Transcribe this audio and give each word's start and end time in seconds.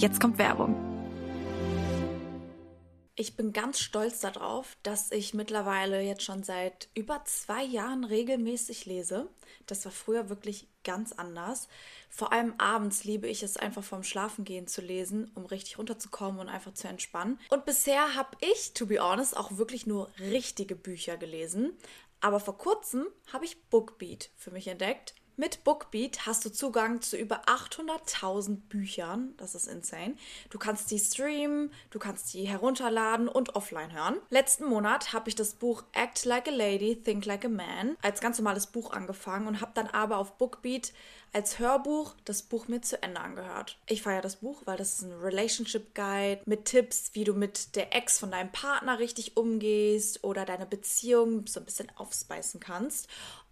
Jetzt 0.00 0.18
kommt 0.18 0.38
Werbung. 0.38 0.74
Ich 3.16 3.36
bin 3.36 3.52
ganz 3.52 3.80
stolz 3.80 4.20
darauf, 4.20 4.78
dass 4.82 5.12
ich 5.12 5.34
mittlerweile 5.34 6.00
jetzt 6.00 6.22
schon 6.22 6.42
seit 6.42 6.88
über 6.94 7.22
zwei 7.26 7.62
Jahren 7.62 8.04
regelmäßig 8.04 8.86
lese. 8.86 9.28
Das 9.66 9.84
war 9.84 9.92
früher 9.92 10.30
wirklich 10.30 10.68
ganz 10.84 11.12
anders. 11.12 11.68
Vor 12.08 12.32
allem 12.32 12.54
abends 12.56 13.04
liebe 13.04 13.28
ich 13.28 13.42
es 13.42 13.58
einfach 13.58 13.84
vorm 13.84 14.02
Schlafengehen 14.02 14.66
zu 14.66 14.80
lesen, 14.80 15.30
um 15.34 15.44
richtig 15.44 15.76
runterzukommen 15.76 16.40
und 16.40 16.48
einfach 16.48 16.72
zu 16.72 16.88
entspannen. 16.88 17.38
Und 17.50 17.66
bisher 17.66 18.14
habe 18.14 18.38
ich, 18.40 18.72
to 18.72 18.86
be 18.86 19.00
honest, 19.00 19.36
auch 19.36 19.58
wirklich 19.58 19.86
nur 19.86 20.10
richtige 20.18 20.76
Bücher 20.76 21.18
gelesen. 21.18 21.74
Aber 22.22 22.40
vor 22.40 22.56
kurzem 22.56 23.06
habe 23.34 23.44
ich 23.44 23.64
Bookbeat 23.64 24.30
für 24.34 24.50
mich 24.50 24.66
entdeckt. 24.66 25.14
Mit 25.40 25.64
Bookbeat 25.64 26.26
hast 26.26 26.44
du 26.44 26.52
Zugang 26.52 27.00
zu 27.00 27.16
über 27.16 27.46
800.000 27.46 28.58
Büchern. 28.68 29.32
Das 29.38 29.54
ist 29.54 29.68
insane. 29.68 30.16
Du 30.50 30.58
kannst 30.58 30.90
die 30.90 30.98
streamen, 30.98 31.72
du 31.88 31.98
kannst 31.98 32.34
die 32.34 32.46
herunterladen 32.46 33.26
und 33.26 33.56
offline 33.56 33.90
hören. 33.90 34.18
Letzten 34.28 34.66
Monat 34.66 35.14
habe 35.14 35.30
ich 35.30 35.34
das 35.34 35.54
Buch 35.54 35.82
Act 35.92 36.26
Like 36.26 36.46
a 36.46 36.50
Lady, 36.50 36.94
Think 37.02 37.24
Like 37.24 37.46
a 37.46 37.48
Man 37.48 37.96
als 38.02 38.20
ganz 38.20 38.36
normales 38.36 38.66
Buch 38.66 38.92
angefangen 38.92 39.46
und 39.46 39.62
habe 39.62 39.72
dann 39.72 39.86
aber 39.86 40.18
auf 40.18 40.36
Bookbeat 40.36 40.92
als 41.32 41.58
Hörbuch 41.58 42.14
das 42.24 42.42
Buch 42.42 42.68
mir 42.68 42.82
zu 42.82 43.02
Ende 43.02 43.20
angehört. 43.20 43.78
Ich 43.86 44.02
feiere 44.02 44.20
das 44.20 44.36
Buch, 44.36 44.62
weil 44.66 44.76
das 44.76 44.94
ist 44.94 45.02
ein 45.02 45.12
Relationship 45.20 45.94
Guide 45.94 46.42
mit 46.44 46.66
Tipps, 46.66 47.12
wie 47.14 47.24
du 47.24 47.32
mit 47.32 47.76
der 47.76 47.94
Ex 47.94 48.18
von 48.18 48.30
deinem 48.30 48.52
Partner 48.52 48.98
richtig 48.98 49.38
umgehst 49.38 50.22
oder 50.22 50.44
deine 50.44 50.66
Beziehung 50.66 51.46
so 51.46 51.60
ein 51.60 51.66
bisschen 51.66 51.90
aufspeisen 51.96 52.60
kannst. 52.60 53.08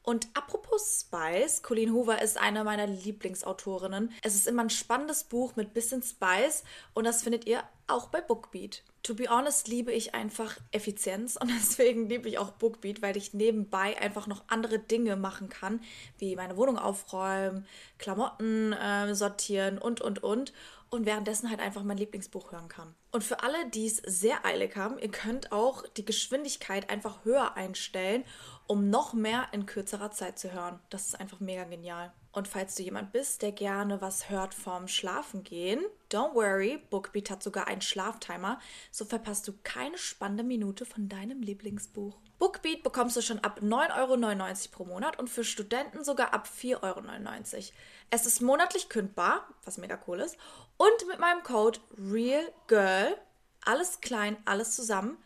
Und 0.08 0.26
apropos 0.32 1.02
Spice, 1.02 1.62
Colleen 1.62 1.92
Hoover 1.92 2.22
ist 2.22 2.38
eine 2.38 2.64
meiner 2.64 2.86
Lieblingsautorinnen. 2.86 4.10
Es 4.22 4.34
ist 4.36 4.46
immer 4.46 4.62
ein 4.62 4.70
spannendes 4.70 5.24
Buch 5.24 5.54
mit 5.54 5.74
bisschen 5.74 6.02
Spice 6.02 6.64
und 6.94 7.04
das 7.04 7.22
findet 7.22 7.46
ihr 7.46 7.62
auch 7.88 8.06
bei 8.06 8.22
Bookbeat. 8.22 8.84
To 9.02 9.14
be 9.14 9.28
honest, 9.28 9.68
liebe 9.68 9.92
ich 9.92 10.14
einfach 10.14 10.56
Effizienz 10.72 11.36
und 11.36 11.50
deswegen 11.60 12.08
liebe 12.08 12.26
ich 12.26 12.38
auch 12.38 12.52
Bookbeat, 12.52 13.02
weil 13.02 13.18
ich 13.18 13.34
nebenbei 13.34 14.00
einfach 14.00 14.26
noch 14.26 14.44
andere 14.48 14.78
Dinge 14.78 15.16
machen 15.16 15.50
kann, 15.50 15.82
wie 16.16 16.36
meine 16.36 16.56
Wohnung 16.56 16.78
aufräumen, 16.78 17.66
Klamotten 17.98 18.72
äh, 18.72 19.14
sortieren 19.14 19.76
und, 19.76 20.00
und, 20.00 20.22
und 20.22 20.54
und 20.90 21.04
währenddessen 21.04 21.50
halt 21.50 21.60
einfach 21.60 21.82
mein 21.82 21.98
Lieblingsbuch 21.98 22.52
hören 22.52 22.68
kann. 22.68 22.94
Und 23.10 23.24
für 23.24 23.42
alle, 23.42 23.68
die 23.70 23.86
es 23.86 23.96
sehr 23.96 24.44
eilig 24.44 24.76
haben, 24.76 24.98
ihr 24.98 25.10
könnt 25.10 25.52
auch 25.52 25.86
die 25.86 26.04
Geschwindigkeit 26.04 26.88
einfach 26.88 27.24
höher 27.24 27.56
einstellen, 27.56 28.24
um 28.68 28.90
noch 28.90 29.14
mehr 29.14 29.48
in 29.52 29.66
kürzerer 29.66 30.12
Zeit 30.12 30.38
zu 30.38 30.52
hören. 30.52 30.78
Das 30.90 31.08
ist 31.08 31.18
einfach 31.18 31.40
mega 31.40 31.64
genial. 31.64 32.12
Und 32.32 32.46
falls 32.46 32.74
du 32.74 32.82
jemand 32.82 33.12
bist, 33.12 33.42
der 33.42 33.50
gerne 33.50 34.00
was 34.00 34.28
hört 34.28 34.54
vorm 34.54 34.86
Schlafen 34.86 35.42
gehen, 35.42 35.80
don't 36.12 36.34
worry, 36.34 36.78
Bookbeat 36.90 37.30
hat 37.30 37.42
sogar 37.42 37.66
einen 37.66 37.80
Schlaftimer, 37.80 38.60
so 38.92 39.06
verpasst 39.06 39.48
du 39.48 39.54
keine 39.64 39.96
spannende 39.96 40.44
Minute 40.44 40.84
von 40.84 41.08
deinem 41.08 41.40
Lieblingsbuch. 41.40 42.18
Bookbeat 42.38 42.82
bekommst 42.82 43.16
du 43.16 43.22
schon 43.22 43.40
ab 43.40 43.60
9,99 43.62 43.96
Euro 43.96 44.68
pro 44.70 44.84
Monat 44.84 45.18
und 45.18 45.28
für 45.28 45.42
Studenten 45.42 46.04
sogar 46.04 46.34
ab 46.34 46.46
4,99 46.46 46.82
Euro. 46.84 47.64
Es 48.10 48.26
ist 48.26 48.42
monatlich 48.42 48.90
kündbar, 48.90 49.48
was 49.64 49.78
mega 49.78 49.98
cool 50.06 50.20
ist, 50.20 50.36
und 50.76 51.08
mit 51.08 51.18
meinem 51.18 51.42
Code 51.42 51.80
REALGIRL, 51.98 53.16
alles 53.64 54.00
klein, 54.00 54.36
alles 54.44 54.76
zusammen, 54.76 55.16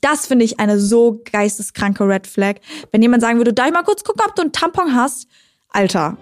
Das 0.00 0.26
finde 0.26 0.44
ich 0.44 0.58
eine 0.58 0.78
so 0.78 1.20
geisteskranke 1.30 2.04
Red 2.04 2.26
Flag. 2.26 2.56
Wenn 2.90 3.02
jemand 3.02 3.22
sagen 3.22 3.38
würde, 3.38 3.52
darf 3.52 3.66
ich 3.66 3.72
mal 3.72 3.82
kurz 3.82 4.04
gucken, 4.04 4.24
ob 4.26 4.34
du 4.34 4.42
einen 4.42 4.52
Tampon 4.52 4.94
hast? 4.94 5.28
Alter. 5.74 6.18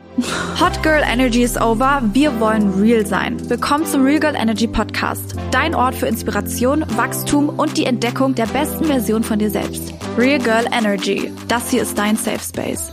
Hot 0.61 0.81
Girl 0.83 1.03
Energy 1.03 1.43
is 1.43 1.57
over. 1.57 2.03
Wir 2.13 2.39
wollen 2.39 2.73
real 2.81 3.05
sein. 3.05 3.37
Willkommen 3.51 3.85
zum 3.85 4.05
Real 4.05 4.21
Girl 4.21 4.37
Energy 4.37 4.69
Podcast. 4.69 5.35
Dein 5.51 5.75
Ort 5.75 5.97
für 5.97 6.07
Inspiration, 6.07 6.85
Wachstum 6.97 7.49
und 7.49 7.77
die 7.77 7.85
Entdeckung 7.85 8.37
der 8.37 8.47
besten 8.47 8.85
Version 8.85 9.25
von 9.25 9.41
dir 9.41 9.51
selbst. 9.51 9.93
Real 10.17 10.39
Girl 10.39 10.67
Energy. 10.73 11.33
Das 11.49 11.69
hier 11.69 11.83
ist 11.83 11.99
dein 11.99 12.17
Safe 12.17 12.39
Space. 12.39 12.93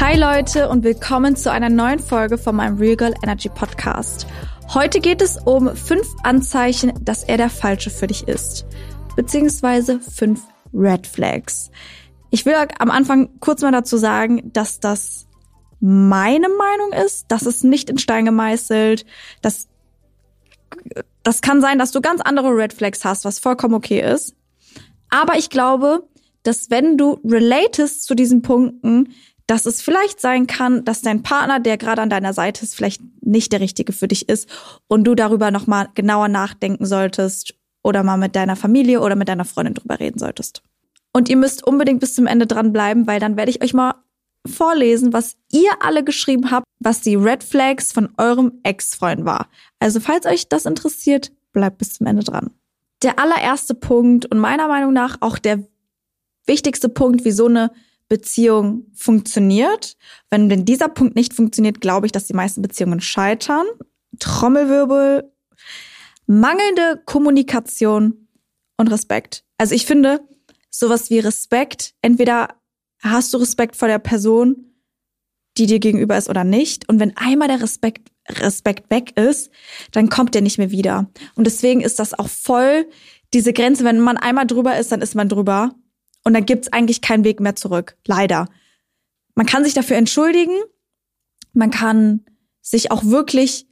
Hi 0.00 0.16
Leute 0.18 0.68
und 0.68 0.84
willkommen 0.84 1.36
zu 1.36 1.50
einer 1.50 1.68
neuen 1.68 1.98
Folge 1.98 2.38
von 2.38 2.56
meinem 2.56 2.78
Real 2.78 2.96
Girl 2.96 3.14
Energy 3.22 3.50
Podcast. 3.50 4.26
Heute 4.74 5.00
geht 5.00 5.22
es 5.22 5.38
um 5.38 5.74
fünf 5.76 6.06
Anzeichen, 6.24 6.92
dass 7.00 7.22
er 7.22 7.36
der 7.36 7.50
Falsche 7.50 7.88
für 7.88 8.08
dich 8.08 8.26
ist. 8.26 8.66
Beziehungsweise 9.14 10.00
fünf 10.00 10.42
Red 10.74 11.06
Flags. 11.06 11.70
Ich 12.30 12.44
will 12.44 12.54
am 12.78 12.90
Anfang 12.90 13.38
kurz 13.40 13.62
mal 13.62 13.70
dazu 13.70 13.96
sagen, 13.96 14.52
dass 14.52 14.80
das 14.80 15.26
meine 15.80 16.48
Meinung 16.48 16.92
ist. 17.04 17.26
Das 17.28 17.44
ist 17.44 17.62
nicht 17.62 17.88
in 17.88 17.98
Stein 17.98 18.24
gemeißelt. 18.24 19.06
Das, 19.40 19.68
das 21.22 21.40
kann 21.42 21.60
sein, 21.60 21.78
dass 21.78 21.92
du 21.92 22.00
ganz 22.00 22.20
andere 22.20 22.48
Red 22.48 22.72
Flags 22.72 23.04
hast, 23.04 23.24
was 23.24 23.38
vollkommen 23.38 23.74
okay 23.74 24.00
ist. 24.00 24.34
Aber 25.08 25.38
ich 25.38 25.48
glaube, 25.48 26.08
dass 26.42 26.70
wenn 26.70 26.98
du 26.98 27.20
relatest 27.24 28.04
zu 28.04 28.14
diesen 28.14 28.42
Punkten, 28.42 29.14
dass 29.46 29.66
es 29.66 29.80
vielleicht 29.80 30.20
sein 30.20 30.46
kann, 30.46 30.84
dass 30.84 31.02
dein 31.02 31.22
Partner, 31.22 31.60
der 31.60 31.76
gerade 31.76 32.02
an 32.02 32.10
deiner 32.10 32.32
Seite 32.32 32.64
ist, 32.64 32.74
vielleicht 32.74 33.00
nicht 33.20 33.52
der 33.52 33.60
richtige 33.60 33.92
für 33.92 34.08
dich 34.08 34.28
ist 34.28 34.48
und 34.88 35.04
du 35.04 35.14
darüber 35.14 35.50
noch 35.50 35.66
mal 35.66 35.88
genauer 35.94 36.28
nachdenken 36.28 36.84
solltest 36.84 37.54
oder 37.82 38.02
mal 38.02 38.16
mit 38.16 38.34
deiner 38.34 38.56
Familie 38.56 39.00
oder 39.00 39.14
mit 39.14 39.28
deiner 39.28 39.44
Freundin 39.44 39.74
drüber 39.74 40.00
reden 40.00 40.18
solltest. 40.18 40.62
Und 41.12 41.28
ihr 41.28 41.36
müsst 41.36 41.66
unbedingt 41.66 42.00
bis 42.00 42.14
zum 42.14 42.26
Ende 42.26 42.46
dranbleiben, 42.46 43.06
weil 43.06 43.20
dann 43.20 43.36
werde 43.36 43.50
ich 43.50 43.62
euch 43.62 43.72
mal 43.72 43.94
vorlesen, 44.44 45.12
was 45.12 45.36
ihr 45.50 45.70
alle 45.80 46.04
geschrieben 46.04 46.50
habt, 46.50 46.66
was 46.80 47.00
die 47.00 47.14
Red 47.14 47.42
Flags 47.42 47.92
von 47.92 48.10
eurem 48.18 48.60
Ex-Freund 48.64 49.24
war. 49.24 49.48
Also 49.78 50.00
falls 50.00 50.26
euch 50.26 50.48
das 50.48 50.66
interessiert, 50.66 51.32
bleibt 51.52 51.78
bis 51.78 51.94
zum 51.94 52.06
Ende 52.06 52.24
dran. 52.24 52.50
Der 53.02 53.18
allererste 53.18 53.74
Punkt 53.74 54.26
und 54.26 54.38
meiner 54.38 54.68
Meinung 54.68 54.92
nach 54.92 55.18
auch 55.20 55.38
der 55.38 55.64
wichtigste 56.46 56.88
Punkt, 56.88 57.24
wie 57.24 57.32
so 57.32 57.46
eine 57.46 57.70
Beziehung 58.08 58.86
funktioniert. 58.94 59.96
Wenn 60.30 60.48
denn 60.48 60.64
dieser 60.64 60.88
Punkt 60.88 61.16
nicht 61.16 61.34
funktioniert, 61.34 61.80
glaube 61.80 62.06
ich, 62.06 62.12
dass 62.12 62.26
die 62.26 62.34
meisten 62.34 62.62
Beziehungen 62.62 63.00
scheitern. 63.00 63.66
Trommelwirbel, 64.18 65.32
mangelnde 66.26 67.02
Kommunikation 67.04 68.28
und 68.76 68.88
Respekt. 68.88 69.44
Also 69.58 69.74
ich 69.74 69.86
finde, 69.86 70.20
sowas 70.70 71.10
wie 71.10 71.18
Respekt, 71.18 71.94
entweder 72.02 72.48
hast 73.02 73.32
du 73.34 73.38
Respekt 73.38 73.76
vor 73.76 73.88
der 73.88 73.98
Person, 73.98 74.72
die 75.58 75.66
dir 75.66 75.78
gegenüber 75.78 76.16
ist 76.16 76.28
oder 76.28 76.44
nicht. 76.44 76.88
Und 76.88 77.00
wenn 77.00 77.16
einmal 77.16 77.48
der 77.48 77.62
Respekt, 77.62 78.10
Respekt 78.28 78.90
weg 78.90 79.16
ist, 79.16 79.50
dann 79.92 80.08
kommt 80.08 80.34
der 80.34 80.42
nicht 80.42 80.58
mehr 80.58 80.70
wieder. 80.70 81.10
Und 81.34 81.46
deswegen 81.46 81.80
ist 81.80 81.98
das 81.98 82.18
auch 82.18 82.28
voll 82.28 82.86
diese 83.34 83.52
Grenze, 83.52 83.84
wenn 83.84 84.00
man 84.00 84.16
einmal 84.16 84.46
drüber 84.46 84.78
ist, 84.78 84.92
dann 84.92 85.02
ist 85.02 85.14
man 85.14 85.28
drüber. 85.28 85.74
Und 86.26 86.34
dann 86.34 86.44
gibt's 86.44 86.72
eigentlich 86.72 87.02
keinen 87.02 87.22
Weg 87.22 87.38
mehr 87.38 87.54
zurück. 87.54 87.96
Leider. 88.04 88.48
Man 89.36 89.46
kann 89.46 89.62
sich 89.62 89.74
dafür 89.74 89.96
entschuldigen. 89.96 90.56
Man 91.52 91.70
kann 91.70 92.26
sich 92.62 92.90
auch 92.90 93.04
wirklich, 93.04 93.68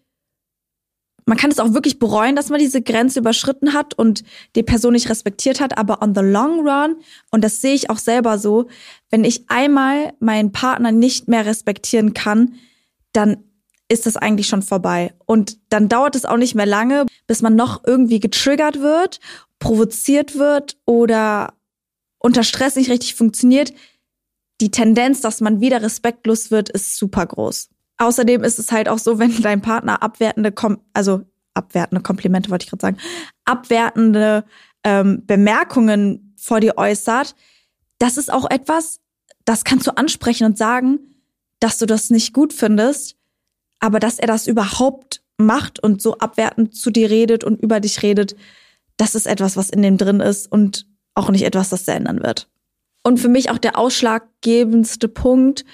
man 1.27 1.37
kann 1.37 1.51
es 1.51 1.59
auch 1.59 1.75
wirklich 1.75 1.99
bereuen, 1.99 2.37
dass 2.37 2.51
man 2.51 2.61
diese 2.61 2.81
Grenze 2.81 3.19
überschritten 3.19 3.73
hat 3.73 3.95
und 3.95 4.23
die 4.55 4.62
Person 4.62 4.93
nicht 4.93 5.11
respektiert 5.11 5.61
hat. 5.61 5.77
Aber 5.77 6.01
on 6.01 6.15
the 6.15 6.21
long 6.21 6.61
run, 6.61 6.95
und 7.33 7.43
das 7.43 7.61
sehe 7.61 7.75
ich 7.75 7.91
auch 7.91 7.99
selber 7.99 8.39
so, 8.39 8.69
wenn 9.11 9.25
ich 9.25 9.50
einmal 9.50 10.12
meinen 10.21 10.53
Partner 10.53 10.93
nicht 10.93 11.27
mehr 11.27 11.47
respektieren 11.47 12.15
kann, 12.15 12.55
dann 13.12 13.43
ist 13.89 14.07
das 14.07 14.17
eigentlich 14.17 14.47
schon 14.47 14.62
vorbei. 14.62 15.12
Und 15.27 15.59
dann 15.71 15.89
dauert 15.89 16.15
es 16.15 16.25
auch 16.25 16.37
nicht 16.37 16.55
mehr 16.55 16.67
lange, 16.67 17.07
bis 17.27 17.43
man 17.43 17.57
noch 17.57 17.83
irgendwie 17.85 18.21
getriggert 18.21 18.79
wird, 18.79 19.19
provoziert 19.59 20.39
wird 20.39 20.77
oder 20.87 21.53
unter 22.25 22.43
Stress 22.43 22.75
nicht 22.76 22.91
richtig 22.91 23.15
funktioniert, 23.15 23.75
die 24.62 24.71
Tendenz, 24.71 25.21
dass 25.21 25.43
man 25.43 25.61
wieder 25.61 25.82
respektlos 25.82 26.50
wird, 26.50 26.71
ist 26.71 26.97
super 26.97 27.26
groß. 27.26 27.69
Außerdem 27.99 28.43
ist 28.43 28.59
es 28.59 28.73
halt 28.73 28.88
auch 28.88 28.99
so, 28.99 29.19
wenn 29.19 29.43
dein 29.43 29.61
Partner 29.61 30.03
abwertende, 30.03 30.50
Kom 30.50 30.81
also 30.94 31.23
abwertende 31.53 32.03
Komplimente 32.03 32.49
wollte 32.49 32.65
ich 32.65 32.71
gerade 32.71 32.81
sagen, 32.81 32.97
abwertende 33.44 34.44
ähm, 34.85 35.23
Bemerkungen 35.26 36.35
vor 36.38 36.61
dir 36.61 36.79
äußert, 36.79 37.37
das 37.99 38.17
ist 38.17 38.32
auch 38.32 38.50
etwas, 38.50 39.00
das 39.44 39.65
kannst 39.65 39.87
du 39.87 39.94
ansprechen 39.94 40.47
und 40.47 40.56
sagen, 40.56 41.00
dass 41.61 41.76
du 41.76 41.85
das 41.85 42.09
nicht 42.09 42.32
gut 42.32 42.55
findest, 42.55 43.17
aber 43.81 44.00
dass 44.00 44.19
er 44.19 44.29
das 44.29 44.47
überhaupt 44.47 45.23
macht 45.37 45.79
und 45.79 46.00
so 46.00 46.17
abwertend 46.19 46.75
zu 46.75 46.91
dir 46.91 47.11
redet 47.11 47.44
und 47.44 47.61
über 47.61 47.81
dich 47.81 48.03
redet, 48.03 48.35
das 48.97 49.15
ist 49.15 49.26
etwas, 49.26 49.59
was 49.59 49.69
in 49.69 49.82
dem 49.82 49.99
drin 49.99 50.21
ist 50.21 50.50
und 50.50 50.87
auch 51.14 51.31
nicht 51.31 51.44
etwas, 51.44 51.70
das 51.70 51.87
er 51.88 51.96
ändern 51.96 52.22
wird. 52.22 52.49
Und 53.02 53.19
für 53.19 53.28
mich 53.28 53.50
auch 53.50 53.58
der 53.58 53.78
ausschlaggebendste 53.78 55.08
Punkt, 55.08 55.64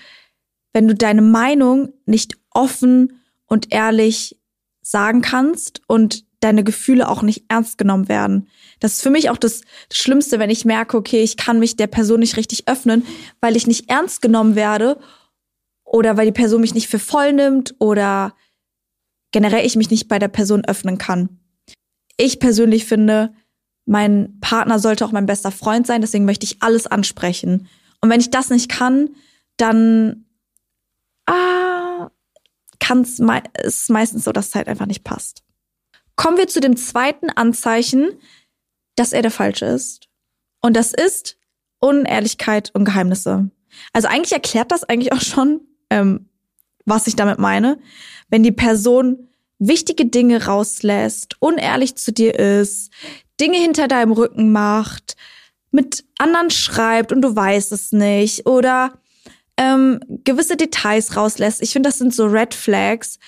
wenn 0.72 0.88
du 0.88 0.94
deine 0.94 1.22
Meinung 1.22 1.92
nicht 2.06 2.36
offen 2.50 3.20
und 3.46 3.72
ehrlich 3.72 4.38
sagen 4.82 5.22
kannst 5.22 5.82
und 5.86 6.24
deine 6.40 6.64
Gefühle 6.64 7.08
auch 7.08 7.22
nicht 7.22 7.44
ernst 7.48 7.76
genommen 7.76 8.08
werden. 8.08 8.48
Das 8.80 8.94
ist 8.94 9.02
für 9.02 9.10
mich 9.10 9.28
auch 9.30 9.36
das 9.36 9.60
Schlimmste, 9.92 10.38
wenn 10.38 10.50
ich 10.50 10.64
merke, 10.64 10.96
okay, 10.96 11.22
ich 11.22 11.36
kann 11.36 11.58
mich 11.58 11.76
der 11.76 11.86
Person 11.86 12.20
nicht 12.20 12.36
richtig 12.36 12.66
öffnen, 12.66 13.06
weil 13.40 13.56
ich 13.56 13.66
nicht 13.66 13.90
ernst 13.90 14.22
genommen 14.22 14.54
werde 14.54 14.98
oder 15.84 16.16
weil 16.16 16.26
die 16.26 16.32
Person 16.32 16.62
mich 16.62 16.74
nicht 16.74 16.88
für 16.88 16.98
voll 16.98 17.34
nimmt 17.34 17.74
oder 17.78 18.34
generell 19.32 19.66
ich 19.66 19.76
mich 19.76 19.90
nicht 19.90 20.08
bei 20.08 20.18
der 20.18 20.28
Person 20.28 20.64
öffnen 20.64 20.98
kann. 20.98 21.40
Ich 22.16 22.40
persönlich 22.40 22.86
finde, 22.86 23.34
mein 23.90 24.38
Partner 24.40 24.78
sollte 24.78 25.04
auch 25.04 25.10
mein 25.10 25.26
bester 25.26 25.50
Freund 25.50 25.84
sein, 25.84 26.00
deswegen 26.00 26.24
möchte 26.24 26.46
ich 26.46 26.62
alles 26.62 26.86
ansprechen. 26.86 27.66
Und 28.00 28.08
wenn 28.08 28.20
ich 28.20 28.30
das 28.30 28.48
nicht 28.48 28.70
kann, 28.70 29.10
dann 29.56 30.26
ah, 31.26 32.08
kann 32.78 33.00
es 33.00 33.18
me 33.18 33.42
ist 33.64 33.90
meistens 33.90 34.22
so, 34.22 34.30
dass 34.30 34.52
Zeit 34.52 34.68
einfach 34.68 34.86
nicht 34.86 35.02
passt. 35.02 35.42
Kommen 36.14 36.38
wir 36.38 36.46
zu 36.46 36.60
dem 36.60 36.76
zweiten 36.76 37.30
Anzeichen, 37.30 38.12
dass 38.94 39.12
er 39.12 39.22
der 39.22 39.32
Falsche 39.32 39.66
ist. 39.66 40.08
Und 40.60 40.76
das 40.76 40.92
ist 40.92 41.36
Unehrlichkeit 41.80 42.70
und 42.72 42.84
Geheimnisse. 42.84 43.50
Also 43.92 44.06
eigentlich 44.06 44.32
erklärt 44.32 44.70
das 44.70 44.84
eigentlich 44.84 45.12
auch 45.12 45.20
schon, 45.20 45.62
ähm, 45.90 46.28
was 46.84 47.08
ich 47.08 47.16
damit 47.16 47.40
meine. 47.40 47.80
Wenn 48.28 48.44
die 48.44 48.52
Person 48.52 49.26
wichtige 49.58 50.06
Dinge 50.06 50.46
rauslässt, 50.46 51.36
unehrlich 51.40 51.96
zu 51.96 52.12
dir 52.12 52.38
ist, 52.38 52.92
Dinge 53.40 53.58
hinter 53.58 53.88
deinem 53.88 54.12
Rücken 54.12 54.52
macht, 54.52 55.16
mit 55.70 56.04
anderen 56.18 56.50
schreibt 56.50 57.12
und 57.12 57.22
du 57.22 57.34
weißt 57.34 57.72
es 57.72 57.92
nicht 57.92 58.46
oder 58.46 58.98
ähm, 59.56 60.00
gewisse 60.24 60.56
Details 60.56 61.16
rauslässt. 61.16 61.62
Ich 61.62 61.72
finde, 61.72 61.88
das 61.88 61.98
sind 61.98 62.14
so 62.14 62.26
Red 62.26 62.54
Flags, 62.54 63.18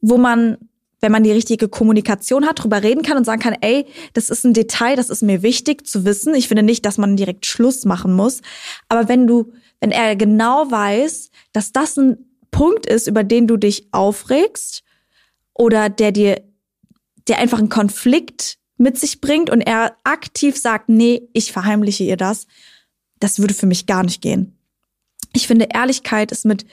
wo 0.00 0.16
man, 0.16 0.56
wenn 1.00 1.12
man 1.12 1.24
die 1.24 1.32
richtige 1.32 1.68
Kommunikation 1.68 2.46
hat, 2.46 2.62
drüber 2.62 2.82
reden 2.82 3.02
kann 3.02 3.16
und 3.16 3.24
sagen 3.24 3.42
kann, 3.42 3.56
ey, 3.60 3.86
das 4.14 4.30
ist 4.30 4.44
ein 4.44 4.54
Detail, 4.54 4.96
das 4.96 5.10
ist 5.10 5.22
mir 5.22 5.42
wichtig 5.42 5.86
zu 5.86 6.04
wissen. 6.04 6.34
Ich 6.34 6.48
finde 6.48 6.62
nicht, 6.62 6.86
dass 6.86 6.98
man 6.98 7.16
direkt 7.16 7.46
Schluss 7.46 7.84
machen 7.84 8.14
muss. 8.14 8.40
Aber 8.88 9.08
wenn 9.08 9.26
du, 9.26 9.52
wenn 9.80 9.90
er 9.90 10.16
genau 10.16 10.70
weiß, 10.70 11.30
dass 11.52 11.72
das 11.72 11.96
ein 11.96 12.16
Punkt 12.50 12.86
ist, 12.86 13.06
über 13.06 13.24
den 13.24 13.46
du 13.46 13.56
dich 13.56 13.88
aufregst 13.92 14.82
oder 15.52 15.88
der 15.88 16.12
dir, 16.12 16.42
der 17.28 17.38
einfach 17.38 17.58
einen 17.58 17.68
Konflikt 17.68 18.58
mit 18.76 18.98
sich 18.98 19.20
bringt 19.20 19.50
und 19.50 19.60
er 19.60 19.96
aktiv 20.04 20.56
sagt, 20.56 20.88
nee, 20.88 21.28
ich 21.32 21.52
verheimliche 21.52 22.04
ihr 22.04 22.16
das, 22.16 22.46
das 23.18 23.38
würde 23.38 23.54
für 23.54 23.66
mich 23.66 23.86
gar 23.86 24.02
nicht 24.02 24.20
gehen. 24.20 24.58
Ich 25.32 25.46
finde, 25.46 25.68
Ehrlichkeit 25.72 26.32
ist 26.32 26.44
mit, 26.44 26.66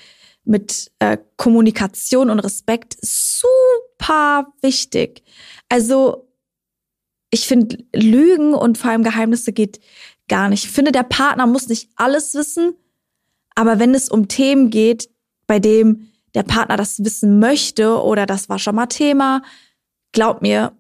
mit 0.44 0.92
äh, 1.00 1.18
Kommunikation 1.38 2.30
und 2.30 2.40
Respekt 2.40 2.98
super 3.02 4.54
wichtig. 4.62 5.24
Also 5.70 6.30
ich 7.30 7.48
finde, 7.48 7.84
Lügen 7.94 8.54
und 8.54 8.78
vor 8.78 8.92
allem 8.92 9.04
Geheimnisse 9.04 9.54
geht 9.54 9.80
gar 10.28 10.50
nicht. 10.50 10.66
Ich 10.66 10.72
finde, 10.72 10.92
der 10.92 11.04
Partner 11.04 11.48
muss 11.48 11.68
nicht 11.68 11.90
alles 11.96 12.34
wissen, 12.36 12.76
aber 13.56 13.80
wenn 13.80 13.96
es 13.96 14.10
um 14.10 14.28
Themen 14.28 14.70
geht, 14.70 15.10
bei 15.48 15.60
dem 15.60 16.10
der 16.36 16.44
Partner 16.44 16.78
das 16.78 17.04
wissen 17.04 17.40
möchte 17.40 18.02
oder 18.02 18.26
das 18.26 18.50
war 18.50 18.60
schon 18.60 18.76
mal 18.76 18.88
Thema, 18.88 19.44
glaub 20.12 20.42
mir, 20.42 20.76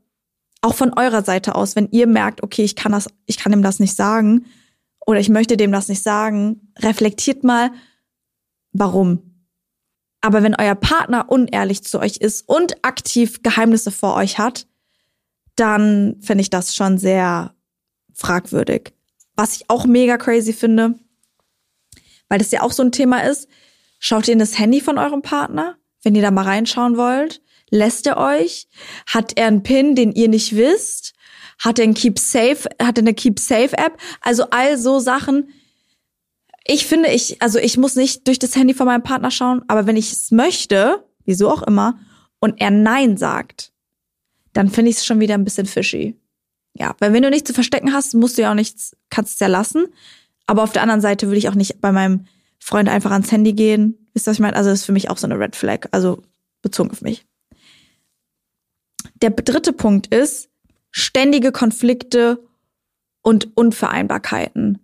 auch 0.64 0.74
von 0.74 0.94
eurer 0.94 1.24
Seite 1.24 1.56
aus, 1.56 1.76
wenn 1.76 1.90
ihr 1.92 2.08
merkt, 2.08 2.42
okay, 2.42 2.64
ich 2.64 2.76
kann 2.76 2.94
das, 2.94 3.08
ich 3.26 3.38
kann 3.38 3.54
ihm 3.54 3.62
das 3.62 3.80
nicht 3.80 3.96
sagen 3.96 4.46
oder 5.06 5.20
ich 5.20 5.30
möchte 5.30 5.58
dem 5.58 5.72
das 5.72 5.90
nicht 5.90 6.02
sagen, 6.02 6.74
reflektiert 6.80 7.44
mal, 7.44 7.72
warum. 8.72 9.46
Aber 10.22 10.42
wenn 10.42 10.56
euer 10.56 10.76
Partner 10.76 11.30
unehrlich 11.30 11.84
zu 11.84 12.00
euch 12.00 12.18
ist 12.18 12.48
und 12.48 12.84
aktiv 12.86 13.44
Geheimnisse 13.44 13.92
vor 13.92 14.16
euch 14.16 14.38
hat, 14.40 14.66
dann 15.58 16.16
finde 16.22 16.42
ich 16.42 16.50
das 16.50 16.74
schon 16.74 16.98
sehr 16.98 17.54
fragwürdig. 18.14 18.94
Was 19.36 19.58
ich 19.58 19.70
auch 19.70 19.86
mega 19.86 20.18
crazy 20.18 20.54
finde, 20.54 20.96
weil 22.30 22.40
das 22.40 22.52
ja 22.52 22.62
auch 22.62 22.72
so 22.72 22.84
ein 22.84 22.94
Thema 22.94 23.24
ist, 23.24 23.50
schaut 24.00 24.30
ihr 24.30 24.34
in 24.34 24.40
das 24.40 24.58
Handy 24.58 24.80
von 24.80 24.98
eurem 24.98 25.22
Partner, 25.22 25.78
wenn 26.04 26.16
ihr 26.16 26.22
da 26.22 26.32
mal 26.32 26.46
reinschauen 26.46 26.96
wollt. 26.96 27.42
Lässt 27.74 28.06
er 28.06 28.18
euch? 28.18 28.68
Hat 29.08 29.36
er 29.36 29.48
einen 29.48 29.64
PIN, 29.64 29.96
den 29.96 30.12
ihr 30.12 30.30
nicht 30.30 30.56
wisst? 30.56 31.16
Hat 31.58 31.80
er 31.80 31.86
einen 31.86 31.96
Keep 31.96 32.20
Safe, 32.20 32.70
hat 32.80 33.00
er 33.00 33.02
eine 33.02 33.16
Keep 33.16 33.40
Safe 33.40 33.76
App? 33.76 33.98
Also 34.22 34.44
all 34.52 34.78
so 34.78 35.00
Sachen. 35.00 35.50
Ich 36.68 36.86
finde, 36.86 37.10
ich, 37.10 37.42
also 37.42 37.58
ich 37.58 37.80
muss 37.80 37.96
nicht 37.96 38.28
durch 38.28 38.38
das 38.38 38.56
Handy 38.56 38.76
von 38.76 38.86
meinem 38.86 39.02
Partner 39.02 39.32
schauen, 39.32 39.64
aber 39.68 39.88
wenn 39.88 39.98
ich 39.98 40.12
es 40.12 40.30
möchte, 40.30 41.04
wieso 41.26 41.50
auch 41.50 41.64
immer, 41.64 41.98
und 42.40 42.62
er 42.62 42.70
Nein 42.70 43.18
sagt, 43.18 43.72
dann 44.54 44.70
finde 44.70 44.92
ich 44.92 44.98
es 44.98 45.06
schon 45.06 45.20
wieder 45.20 45.34
ein 45.34 45.44
bisschen 45.44 45.66
fishy. 45.66 46.16
Ja, 46.76 46.96
weil 47.00 47.12
wenn 47.12 47.24
du 47.24 47.32
nichts 47.32 47.48
zu 47.48 47.56
verstecken 47.56 47.92
hast, 47.92 48.14
musst 48.14 48.38
du 48.38 48.44
ja 48.44 48.52
auch 48.52 48.56
nichts, 48.56 48.96
kannst 49.10 49.34
es 49.34 49.40
ja 49.40 49.48
lassen. 49.48 49.88
Aber 50.46 50.62
auf 50.62 50.74
der 50.74 50.84
anderen 50.84 51.02
Seite 51.02 51.26
würde 51.26 51.40
ich 51.40 51.50
auch 51.50 51.56
nicht 51.56 51.82
bei 51.82 51.92
meinem 51.92 52.28
Freund 52.60 52.88
einfach 52.88 53.10
ans 53.10 53.32
Handy 53.32 53.54
gehen. 53.54 54.10
Wisst 54.14 54.28
ihr, 54.28 54.30
was 54.30 54.38
ich 54.38 54.42
meine? 54.42 54.56
Also 54.56 54.70
das 54.70 54.82
ist 54.82 54.86
für 54.86 54.92
mich 54.92 55.10
auch 55.10 55.18
so 55.18 55.26
eine 55.26 55.40
Red 55.40 55.56
Flag, 55.56 55.88
also 55.90 56.22
bezogen 56.62 56.92
auf 56.92 57.02
mich. 57.02 57.26
Der 59.22 59.32
dritte 59.32 59.74
Punkt 59.74 60.08
ist 60.14 60.50
ständige 60.92 61.52
Konflikte 61.52 62.44
und 63.22 63.56
Unvereinbarkeiten. 63.58 64.80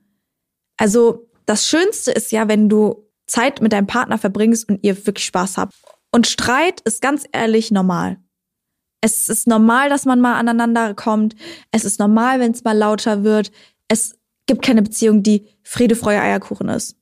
Also 0.77 1.29
das 1.45 1.67
Schönste 1.67 2.11
ist 2.11 2.31
ja, 2.31 2.47
wenn 2.47 2.69
du 2.69 3.09
Zeit 3.27 3.61
mit 3.61 3.73
deinem 3.73 3.87
Partner 3.87 4.17
verbringst 4.17 4.69
und 4.69 4.83
ihr 4.83 5.05
wirklich 5.05 5.25
Spaß 5.25 5.57
habt. 5.57 5.73
Und 6.11 6.27
Streit 6.27 6.81
ist 6.81 7.01
ganz 7.01 7.25
ehrlich 7.31 7.71
normal. 7.71 8.17
Es 9.01 9.29
ist 9.29 9.47
normal, 9.47 9.89
dass 9.89 10.05
man 10.05 10.19
mal 10.19 10.35
aneinander 10.35 10.93
kommt. 10.93 11.35
Es 11.71 11.85
ist 11.85 11.99
normal, 11.99 12.39
wenn 12.39 12.51
es 12.51 12.63
mal 12.63 12.77
lauter 12.77 13.23
wird. 13.23 13.51
Es 13.87 14.15
gibt 14.45 14.63
keine 14.63 14.81
Beziehung, 14.81 15.23
die 15.23 15.47
Friede, 15.63 15.95
Freude, 15.95 16.21
Eierkuchen 16.21 16.69
ist. 16.69 16.97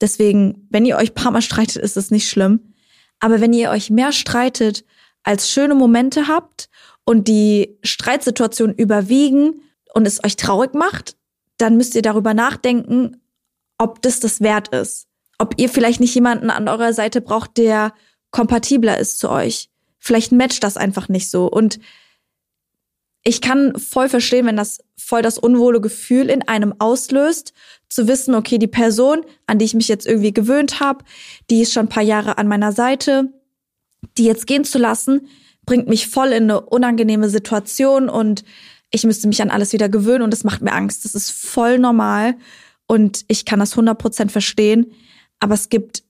Deswegen, 0.00 0.66
wenn 0.70 0.84
ihr 0.84 0.96
euch 0.96 1.10
ein 1.10 1.14
paar 1.14 1.32
Mal 1.32 1.42
streitet, 1.42 1.76
ist 1.76 1.96
es 1.96 2.10
nicht 2.10 2.28
schlimm. 2.28 2.74
Aber 3.20 3.40
wenn 3.40 3.52
ihr 3.52 3.70
euch 3.70 3.90
mehr 3.90 4.12
streitet, 4.12 4.84
als 5.24 5.50
schöne 5.50 5.74
Momente 5.74 6.28
habt 6.28 6.68
und 7.04 7.26
die 7.26 7.78
Streitsituation 7.82 8.72
überwiegen 8.72 9.62
und 9.94 10.06
es 10.06 10.22
euch 10.22 10.36
traurig 10.36 10.74
macht, 10.74 11.16
dann 11.56 11.76
müsst 11.76 11.94
ihr 11.94 12.02
darüber 12.02 12.34
nachdenken, 12.34 13.20
ob 13.78 14.02
das 14.02 14.20
das 14.20 14.40
wert 14.40 14.68
ist. 14.68 15.06
Ob 15.38 15.54
ihr 15.56 15.68
vielleicht 15.68 16.00
nicht 16.00 16.14
jemanden 16.14 16.50
an 16.50 16.68
eurer 16.68 16.92
Seite 16.92 17.20
braucht, 17.20 17.56
der 17.56 17.92
kompatibler 18.30 18.98
ist 18.98 19.18
zu 19.18 19.30
euch. 19.30 19.68
Vielleicht 19.98 20.32
matcht 20.32 20.62
das 20.62 20.76
einfach 20.76 21.08
nicht 21.08 21.30
so. 21.30 21.46
Und 21.46 21.80
ich 23.24 23.40
kann 23.40 23.78
voll 23.78 24.08
verstehen, 24.08 24.46
wenn 24.46 24.56
das 24.56 24.78
voll 24.96 25.22
das 25.22 25.38
unwohle 25.38 25.80
Gefühl 25.80 26.28
in 26.28 26.46
einem 26.46 26.74
auslöst, 26.78 27.52
zu 27.88 28.06
wissen, 28.06 28.34
okay, 28.34 28.58
die 28.58 28.66
Person, 28.66 29.24
an 29.46 29.58
die 29.58 29.64
ich 29.64 29.74
mich 29.74 29.88
jetzt 29.88 30.06
irgendwie 30.06 30.34
gewöhnt 30.34 30.80
habe, 30.80 31.04
die 31.50 31.62
ist 31.62 31.72
schon 31.72 31.86
ein 31.86 31.88
paar 31.90 32.02
Jahre 32.02 32.38
an 32.38 32.48
meiner 32.48 32.72
Seite, 32.72 33.32
die 34.18 34.24
jetzt 34.24 34.46
gehen 34.46 34.64
zu 34.64 34.78
lassen, 34.78 35.28
bringt 35.66 35.88
mich 35.88 36.08
voll 36.08 36.28
in 36.28 36.44
eine 36.44 36.60
unangenehme 36.60 37.28
Situation 37.28 38.08
und 38.08 38.44
ich 38.90 39.04
müsste 39.04 39.28
mich 39.28 39.42
an 39.42 39.50
alles 39.50 39.72
wieder 39.72 39.88
gewöhnen 39.88 40.22
und 40.22 40.30
das 40.30 40.44
macht 40.44 40.62
mir 40.62 40.72
Angst. 40.72 41.04
Das 41.04 41.14
ist 41.14 41.30
voll 41.30 41.78
normal 41.78 42.36
und 42.86 43.24
ich 43.28 43.44
kann 43.44 43.58
das 43.58 43.74
100% 43.74 44.30
verstehen. 44.30 44.92
Aber 45.40 45.54
es 45.54 45.68
gibt 45.68 46.04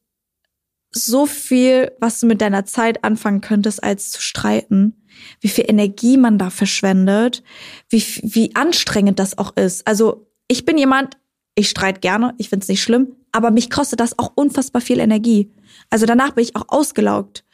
so 0.90 1.26
viel, 1.26 1.90
was 1.98 2.20
du 2.20 2.26
mit 2.26 2.40
deiner 2.40 2.66
Zeit 2.66 3.02
anfangen 3.02 3.40
könntest, 3.40 3.82
als 3.82 4.10
zu 4.10 4.20
streiten. 4.20 5.04
Wie 5.40 5.48
viel 5.48 5.64
Energie 5.66 6.16
man 6.16 6.38
da 6.38 6.50
verschwendet, 6.50 7.42
wie, 7.88 8.04
wie 8.22 8.54
anstrengend 8.54 9.18
das 9.18 9.38
auch 9.38 9.56
ist. 9.56 9.86
Also 9.86 10.26
ich 10.48 10.64
bin 10.64 10.76
jemand, 10.76 11.16
ich 11.54 11.70
streite 11.70 12.00
gerne, 12.00 12.34
ich 12.38 12.48
finde 12.48 12.64
es 12.64 12.68
nicht 12.68 12.82
schlimm, 12.82 13.16
aber 13.32 13.50
mich 13.50 13.70
kostet 13.70 14.00
das 14.00 14.18
auch 14.18 14.32
unfassbar 14.34 14.82
viel 14.82 15.00
Energie. 15.00 15.52
Also 15.90 16.04
danach 16.06 16.32
bin 16.32 16.44
ich 16.44 16.54
auch 16.56 16.68
ausgelaugt 16.68 17.44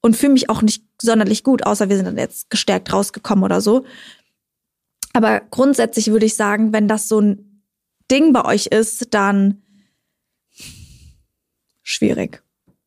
und 0.00 0.16
fühle 0.16 0.32
mich 0.32 0.48
auch 0.50 0.62
nicht 0.62 0.84
sonderlich 1.00 1.42
gut, 1.42 1.64
außer 1.66 1.88
wir 1.88 1.96
sind 1.96 2.06
dann 2.06 2.18
jetzt 2.18 2.50
gestärkt 2.50 2.92
rausgekommen 2.92 3.44
oder 3.44 3.60
so. 3.60 3.84
Aber 5.12 5.40
grundsätzlich 5.40 6.10
würde 6.10 6.26
ich 6.26 6.36
sagen, 6.36 6.72
wenn 6.72 6.88
das 6.88 7.08
so 7.08 7.20
ein 7.20 7.64
Ding 8.10 8.32
bei 8.32 8.44
euch 8.44 8.66
ist, 8.66 9.12
dann 9.14 9.62
schwierig. 11.82 12.42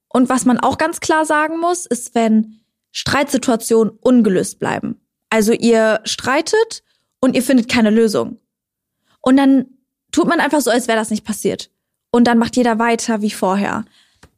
Und 0.08 0.30
was 0.30 0.46
man 0.46 0.60
auch 0.60 0.78
ganz 0.78 1.00
klar 1.00 1.26
sagen 1.26 1.60
muss, 1.60 1.86
ist, 1.86 2.16
wenn 2.16 2.62
Streitsituationen 2.92 3.94
ungelöst 4.02 4.60
bleiben. 4.60 5.00
Also 5.30 5.54
ihr 5.54 6.02
streitet 6.04 6.84
und 7.20 7.36
ihr 7.36 7.44
findet 7.44 7.70
keine 7.70 7.90
Lösung. 7.90 8.40
Und 9.22 9.38
dann 9.38 9.66
tut 10.12 10.28
man 10.28 10.40
einfach 10.40 10.62
so, 10.62 10.72
als 10.72 10.88
wäre 10.88 10.98
das 10.98 11.10
nicht 11.10 11.26
passiert. 11.26 11.72
Und 12.12 12.26
dann 12.26 12.38
macht 12.38 12.58
jeder 12.58 12.80
weiter 12.80 13.22
wie 13.22 13.32
vorher. 13.32 13.86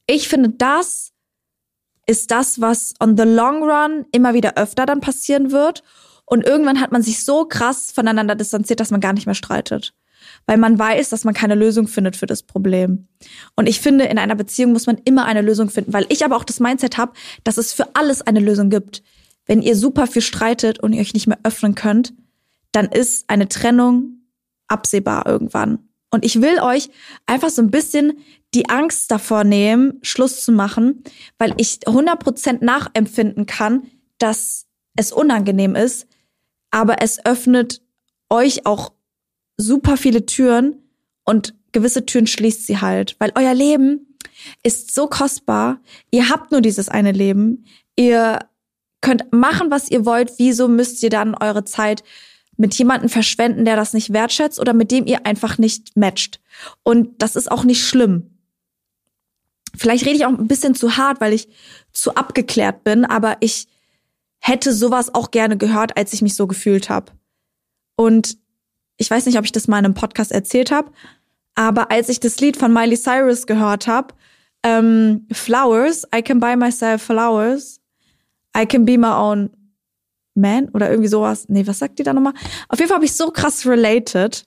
Ich 0.06 0.28
finde, 0.28 0.50
das 0.50 1.13
ist 2.06 2.32
das, 2.32 2.60
was 2.60 2.94
on 3.00 3.18
the 3.18 3.24
long 3.24 3.64
run 3.64 4.06
immer 4.12 4.34
wieder 4.34 4.58
öfter 4.58 4.86
dann 4.86 5.02
passieren 5.02 5.52
wird. 5.52 5.84
Und 6.26 6.46
irgendwann 6.46 6.80
hat 6.80 6.92
man 6.92 7.02
sich 7.02 7.24
so 7.24 7.46
krass 7.46 7.92
voneinander 7.92 8.36
distanziert, 8.36 8.80
dass 8.80 8.92
man 8.92 9.02
gar 9.02 9.14
nicht 9.14 9.26
mehr 9.26 9.36
streitet. 9.36 9.94
Weil 10.46 10.58
man 10.58 10.80
weiß, 10.80 11.10
dass 11.10 11.26
man 11.26 11.34
keine 11.34 11.56
Lösung 11.56 11.88
findet 11.88 12.16
für 12.16 12.26
das 12.26 12.44
Problem. 12.44 13.08
Und 13.56 13.68
ich 13.68 13.80
finde, 13.80 14.06
in 14.06 14.18
einer 14.18 14.36
Beziehung 14.36 14.72
muss 14.72 14.88
man 14.88 14.98
immer 15.06 15.26
eine 15.26 15.42
Lösung 15.42 15.70
finden, 15.70 15.94
weil 15.94 16.06
ich 16.10 16.24
aber 16.24 16.38
auch 16.38 16.46
das 16.46 16.60
Mindset 16.60 16.98
habe, 16.98 17.14
dass 17.44 17.58
es 17.58 17.74
für 17.74 17.96
alles 17.96 18.22
eine 18.22 18.40
Lösung 18.40 18.70
gibt. 18.70 19.04
Wenn 19.46 19.62
ihr 19.62 19.76
super 19.76 20.08
viel 20.08 20.22
streitet 20.22 20.80
und 20.80 20.94
ihr 20.94 21.02
euch 21.02 21.14
nicht 21.14 21.28
mehr 21.28 21.40
öffnen 21.44 21.76
könnt, 21.76 22.14
dann 22.72 22.88
ist 22.88 23.30
eine 23.30 23.50
Trennung 23.50 24.24
absehbar 24.68 25.28
irgendwann. 25.28 25.80
Und 26.10 26.24
ich 26.24 26.42
will 26.42 26.60
euch 26.60 26.90
einfach 27.26 27.50
so 27.50 27.62
ein 27.62 27.72
bisschen 27.72 28.14
die 28.54 28.70
Angst 28.70 29.10
davor 29.12 29.44
nehmen, 29.44 30.00
Schluss 30.02 30.44
zu 30.44 30.52
machen, 30.52 31.04
weil 31.38 31.54
ich 31.58 31.80
100% 31.86 32.64
nachempfinden 32.64 33.46
kann, 33.46 33.84
dass 34.18 34.68
es 34.96 35.12
unangenehm 35.12 35.76
ist, 35.76 36.08
aber 36.72 37.02
es 37.02 37.26
öffnet 37.26 37.82
euch 38.30 38.66
auch 38.66 38.94
super 39.58 39.98
viele 39.98 40.26
Türen 40.26 40.76
und 41.24 41.56
gewisse 41.72 42.06
Türen 42.06 42.28
schließt 42.28 42.68
sie 42.68 42.80
halt, 42.80 43.16
weil 43.20 43.32
euer 43.36 43.54
Leben 43.54 44.18
ist 44.64 44.94
so 44.94 45.08
kostbar. 45.08 45.80
Ihr 46.12 46.30
habt 46.30 46.52
nur 46.52 46.62
dieses 46.62 46.90
eine 46.90 47.12
Leben. 47.12 47.66
Ihr 47.96 48.40
könnt 49.02 49.32
machen, 49.32 49.70
was 49.70 49.90
ihr 49.90 50.06
wollt. 50.06 50.34
Wieso 50.38 50.68
müsst 50.68 51.04
ihr 51.04 51.10
dann 51.10 51.36
eure 51.36 51.66
Zeit 51.66 52.04
mit 52.58 52.74
jemandem 52.76 53.10
verschwenden, 53.10 53.66
der 53.66 53.76
das 53.76 53.94
nicht 53.94 54.14
wertschätzt 54.14 54.60
oder 54.60 54.74
mit 54.74 54.92
dem 54.92 55.06
ihr 55.06 55.26
einfach 55.26 55.58
nicht 55.58 55.96
matcht? 55.98 56.40
Und 56.84 57.22
das 57.22 57.36
ist 57.36 57.52
auch 57.52 57.64
nicht 57.64 57.86
schlimm. 57.86 58.33
Vielleicht 59.76 60.06
rede 60.06 60.16
ich 60.16 60.26
auch 60.26 60.30
ein 60.30 60.48
bisschen 60.48 60.76
zu 60.76 60.98
hart, 60.98 61.20
weil 61.22 61.34
ich 61.34 61.48
zu 61.92 62.16
abgeklärt 62.16 62.84
bin, 62.84 63.06
aber 63.06 63.38
ich 63.40 63.68
hätte 64.40 64.74
sowas 64.74 65.14
auch 65.14 65.32
gerne 65.32 65.58
gehört, 65.58 65.98
als 65.98 66.14
ich 66.14 66.22
mich 66.22 66.36
so 66.36 66.48
gefühlt 66.48 66.90
habe. 66.90 67.12
Und 67.96 68.38
ich 68.98 69.10
weiß 69.10 69.26
nicht, 69.26 69.38
ob 69.38 69.46
ich 69.46 69.52
das 69.52 69.68
mal 69.68 69.80
in 69.80 69.86
einem 69.86 69.94
Podcast 69.94 70.32
erzählt 70.32 70.72
habe, 70.72 70.92
aber 71.56 71.92
als 71.92 72.10
ich 72.10 72.20
das 72.20 72.40
Lied 72.40 72.58
von 72.58 72.74
Miley 72.74 72.98
Cyrus 72.98 73.48
gehört 73.48 73.88
habe, 73.88 74.14
ähm, 74.64 75.28
Flowers, 75.32 76.08
I 76.16 76.22
can 76.22 76.40
buy 76.40 76.56
myself 76.56 77.04
flowers, 77.04 77.80
I 78.58 78.66
can 78.66 78.86
be 78.86 78.98
my 78.98 79.08
own 79.08 79.50
man 80.36 80.70
oder 80.70 80.90
irgendwie 80.90 81.10
sowas. 81.10 81.46
Nee, 81.48 81.68
was 81.68 81.80
sagt 81.80 82.00
die 82.00 82.04
da 82.04 82.14
nochmal? 82.14 82.34
Auf 82.70 82.80
jeden 82.80 82.90
Fall 82.90 82.96
habe 82.96 83.06
ich 83.06 83.16
so 83.16 83.30
krass 83.30 83.66
related, 83.66 84.46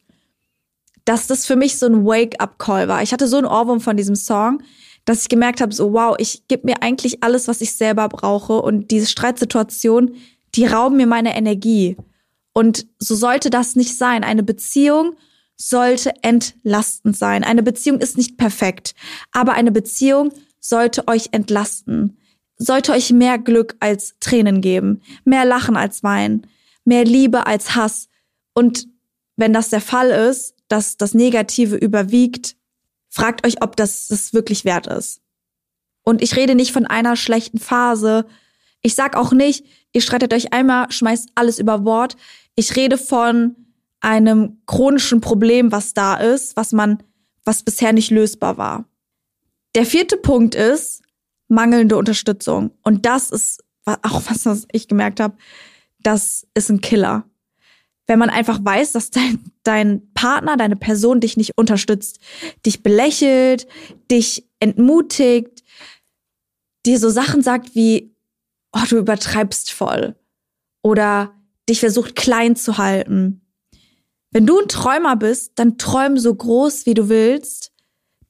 dass 1.05 1.27
das 1.27 1.47
für 1.47 1.57
mich 1.57 1.79
so 1.79 1.87
ein 1.87 2.05
Wake-up-Call 2.05 2.89
war. 2.89 3.03
Ich 3.03 3.13
hatte 3.13 3.29
so 3.29 3.37
einen 3.37 3.47
Ohrwurm 3.47 3.81
von 3.81 3.97
diesem 3.97 4.17
Song, 4.17 4.63
dass 5.07 5.23
ich 5.23 5.29
gemerkt 5.29 5.63
habe, 5.63 5.73
so 5.73 5.95
wow, 5.95 6.17
ich 6.19 6.47
gebe 6.49 6.67
mir 6.67 6.83
eigentlich 6.83 7.23
alles, 7.23 7.49
was 7.49 7.63
ich 7.63 7.73
selber 7.73 8.09
brauche 8.09 8.61
und 8.61 8.91
diese 8.91 9.07
Streitsituation, 9.07 10.17
die 10.55 10.67
rauben 10.67 10.99
mir 10.99 11.07
meine 11.07 11.35
Energie. 11.35 11.97
Und 12.53 12.87
so 12.99 13.15
sollte 13.15 13.49
das 13.49 13.77
nicht 13.77 13.97
sein. 13.97 14.25
Eine 14.25 14.43
Beziehung 14.43 15.15
sollte 15.57 16.13
entlastend 16.23 17.17
sein. 17.17 17.45
Eine 17.45 17.63
Beziehung 17.63 18.01
ist 18.01 18.17
nicht 18.17 18.37
perfekt, 18.37 18.95
aber 19.33 19.55
eine 19.55 19.73
Beziehung 19.73 20.33
sollte 20.61 21.07
euch 21.07 21.29
entlasten, 21.33 22.19
sollte 22.59 22.93
euch 22.93 23.13
mehr 23.13 23.39
Glück 23.39 23.77
als 23.81 24.17
Tränen 24.21 24.61
geben, 24.61 25.03
mehr 25.25 25.45
Lachen 25.45 25.77
als 25.77 26.03
Weinen, 26.03 26.47
mehr 26.85 27.05
Liebe 27.05 27.47
als 27.47 27.77
Hass. 27.77 28.09
Und 28.55 28.89
wenn 29.37 29.53
das 29.53 29.69
der 29.69 29.81
Fall 29.81 30.11
ist, 30.11 30.55
dass 30.69 30.97
das 30.97 31.15
Negative 31.15 31.77
überwiegt, 31.77 32.57
fragt 33.17 33.47
euch, 33.47 33.63
ob 33.63 33.77
das 33.77 34.09
das 34.09 34.35
wirklich 34.35 34.67
wert 34.67 34.87
ist. 34.87 35.23
Und 36.03 36.21
ich 36.21 36.37
rede 36.37 36.55
nicht 36.55 36.73
von 36.73 36.87
einer 36.87 37.17
schlechten 37.17 37.59
Phase. 37.59 38.27
Ich 38.83 38.95
sag 38.95 39.17
auch 39.17 39.33
nicht, 39.33 39.65
ihr 39.95 40.03
streitet 40.03 40.35
euch 40.35 40.53
einmal, 40.53 40.93
schmeißt 40.93 41.31
alles 41.35 41.59
über 41.59 41.79
Bord. 41.79 42.17
Ich 42.57 42.77
rede 42.77 42.99
von 42.99 43.57
einem 44.01 44.61
chronischen 44.67 45.23
Problem, 45.23 45.73
was 45.73 45.95
da 45.95 46.17
ist, 46.17 46.57
was 46.57 46.73
man, 46.73 47.03
was 47.43 47.63
bisher 47.63 47.95
nicht 47.95 48.11
lösbar 48.11 48.59
war. 48.59 48.85
Der 49.75 49.87
vierte 49.87 50.19
Punkt 50.19 50.55
ist 50.55 51.03
mangelnde 51.49 51.97
Unterstützung. 51.97 52.73
Und 52.83 53.07
das 53.07 53.31
ist 53.31 53.65
auch 53.87 54.23
was, 54.29 54.67
ich 54.73 54.89
gemerkt 54.89 55.21
habe, 55.21 55.39
das 56.01 56.47
ist 56.53 56.69
ein 56.69 56.83
Killer 56.83 57.25
wenn 58.07 58.19
man 58.19 58.31
einfach 58.31 58.61
weiß, 58.63 58.93
dass 58.93 59.11
dein, 59.11 59.43
dein 59.63 60.13
Partner, 60.15 60.57
deine 60.57 60.77
Person 60.77 61.21
dich 61.21 61.37
nicht 61.37 61.53
unterstützt, 61.57 62.21
dich 62.65 62.83
belächelt, 62.83 63.67
dich 64.11 64.47
entmutigt, 64.61 65.65
dir 66.85 66.99
so 66.99 67.11
Sachen 67.11 67.43
sagt 67.43 67.75
wie, 67.75 68.15
oh, 68.73 68.85
du 68.89 68.99
übertreibst 68.99 69.73
voll 69.73 70.15
oder 70.83 71.35
dich 71.69 71.81
versucht 71.81 72.15
klein 72.15 72.55
zu 72.55 72.79
halten. 72.79 73.41
Wenn 74.31 74.47
du 74.47 74.61
ein 74.61 74.69
Träumer 74.69 75.17
bist, 75.17 75.53
dann 75.57 75.79
träum 75.79 76.19
so 76.19 76.35
groß, 76.35 76.87
wie 76.87 76.95
du 76.95 77.09
willst, 77.09 77.73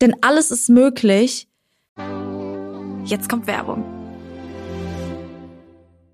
denn 0.01 0.17
alles 0.23 0.51
ist 0.51 0.69
möglich. 0.71 1.49
Jetzt 3.05 3.29
kommt 3.29 3.47
Werbung. 3.47 3.96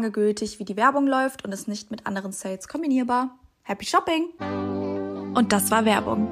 lange 0.00 0.12
gültig, 0.12 0.58
wie 0.58 0.64
die 0.64 0.78
Werbung 0.78 1.06
läuft 1.06 1.44
und 1.44 1.52
ist 1.52 1.68
nicht 1.68 1.90
mit 1.90 2.06
anderen 2.06 2.32
Sales 2.32 2.68
kombinierbar. 2.68 3.38
Happy 3.64 3.84
Shopping! 3.84 4.30
Und 5.34 5.52
das 5.52 5.70
war 5.70 5.84
Werbung. 5.84 6.26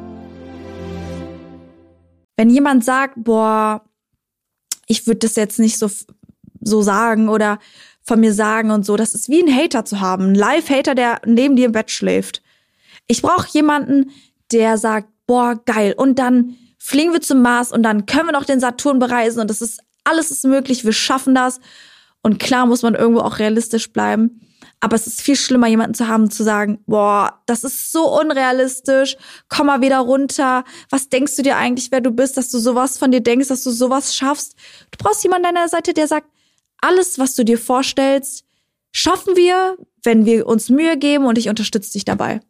Wenn 2.38 2.48
jemand 2.48 2.82
sagt, 2.82 3.12
boah, 3.18 3.84
ich 4.86 5.06
würde 5.06 5.18
das 5.18 5.36
jetzt 5.36 5.58
nicht 5.58 5.78
so, 5.78 5.90
so 6.62 6.80
sagen 6.80 7.28
oder 7.28 7.58
von 8.02 8.20
mir 8.20 8.32
sagen 8.32 8.70
und 8.70 8.86
so, 8.86 8.96
das 8.96 9.12
ist 9.12 9.28
wie 9.28 9.42
ein 9.42 9.54
Hater 9.54 9.84
zu 9.84 10.00
haben. 10.00 10.28
Ein 10.28 10.34
Live-Hater, 10.34 10.94
der 10.94 11.20
neben 11.26 11.54
dir 11.54 11.66
im 11.66 11.72
Bett 11.72 11.90
schläft. 11.90 12.42
Ich 13.06 13.20
brauche 13.20 13.48
jemanden, 13.48 14.12
der 14.50 14.78
sagt, 14.78 15.08
boah, 15.26 15.60
geil. 15.66 15.92
Und 15.94 16.18
dann 16.18 16.56
fliegen 16.78 17.12
wir 17.12 17.20
zum 17.20 17.42
Mars 17.42 17.70
und 17.70 17.82
dann 17.82 18.06
können 18.06 18.28
wir 18.28 18.32
noch 18.32 18.46
den 18.46 18.60
Saturn 18.60 18.98
bereisen 18.98 19.40
und 19.40 19.50
das 19.50 19.60
ist 19.60 19.82
alles 20.04 20.30
ist 20.30 20.46
möglich, 20.46 20.86
wir 20.86 20.94
schaffen 20.94 21.34
das. 21.34 21.60
Und 22.22 22.38
klar 22.38 22.66
muss 22.66 22.82
man 22.82 22.94
irgendwo 22.94 23.20
auch 23.20 23.38
realistisch 23.38 23.92
bleiben. 23.92 24.40
Aber 24.80 24.94
es 24.96 25.06
ist 25.06 25.20
viel 25.20 25.36
schlimmer, 25.36 25.66
jemanden 25.66 25.94
zu 25.94 26.06
haben, 26.06 26.30
zu 26.30 26.44
sagen, 26.44 26.78
boah, 26.86 27.42
das 27.46 27.64
ist 27.64 27.90
so 27.90 28.18
unrealistisch, 28.20 29.16
komm 29.48 29.66
mal 29.66 29.80
wieder 29.80 29.98
runter. 29.98 30.64
Was 30.90 31.08
denkst 31.08 31.36
du 31.36 31.42
dir 31.42 31.56
eigentlich, 31.56 31.90
wer 31.90 32.00
du 32.00 32.10
bist, 32.12 32.36
dass 32.36 32.50
du 32.50 32.58
sowas 32.58 32.98
von 32.98 33.10
dir 33.10 33.20
denkst, 33.20 33.48
dass 33.48 33.64
du 33.64 33.70
sowas 33.70 34.14
schaffst? 34.14 34.54
Du 34.90 34.98
brauchst 35.02 35.24
jemanden 35.24 35.46
an 35.46 35.54
deiner 35.56 35.68
Seite, 35.68 35.94
der 35.94 36.06
sagt, 36.06 36.28
alles, 36.80 37.18
was 37.18 37.34
du 37.34 37.44
dir 37.44 37.58
vorstellst, 37.58 38.44
schaffen 38.92 39.36
wir, 39.36 39.76
wenn 40.04 40.26
wir 40.26 40.46
uns 40.46 40.70
Mühe 40.70 40.96
geben 40.96 41.24
und 41.24 41.38
ich 41.38 41.48
unterstütze 41.48 41.92
dich 41.92 42.04
dabei. 42.04 42.40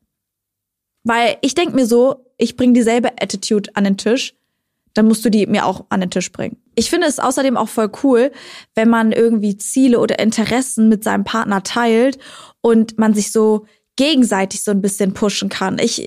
Weil 1.05 1.39
ich 1.41 1.55
denk 1.55 1.75
mir 1.75 1.87
so, 1.87 2.27
ich 2.37 2.57
bringe 2.57 2.75
dieselbe 2.75 3.13
Attitude 3.23 3.71
an 3.75 3.85
den 3.85 3.97
Tisch 3.97 4.35
dann 4.99 5.07
musst 5.07 5.25
du 5.25 5.31
die 5.31 5.47
mir 5.47 5.65
auch 5.65 5.87
an 5.91 6.01
den 6.01 6.11
Tisch 6.11 6.33
bringen. 6.33 6.57
Ich 6.79 6.91
finde 6.91 7.09
es 7.09 7.19
außerdem 7.19 7.57
auch 7.57 7.69
voll 7.69 7.91
cool, 8.05 8.31
wenn 8.77 8.89
man 8.89 9.11
irgendwie 9.11 9.57
Ziele 9.57 9.99
oder 9.99 10.21
Interessen 10.21 10.89
mit 10.89 11.03
seinem 11.03 11.25
Partner 11.25 11.65
teilt 11.65 12.19
und 12.61 13.01
man 13.01 13.15
sich 13.15 13.33
so 13.33 13.67
gegenseitig 13.97 14.63
so 14.63 14.71
ein 14.71 14.81
bisschen 14.81 15.13
pushen 15.13 15.49
kann. 15.49 15.81
Ich, 15.81 16.07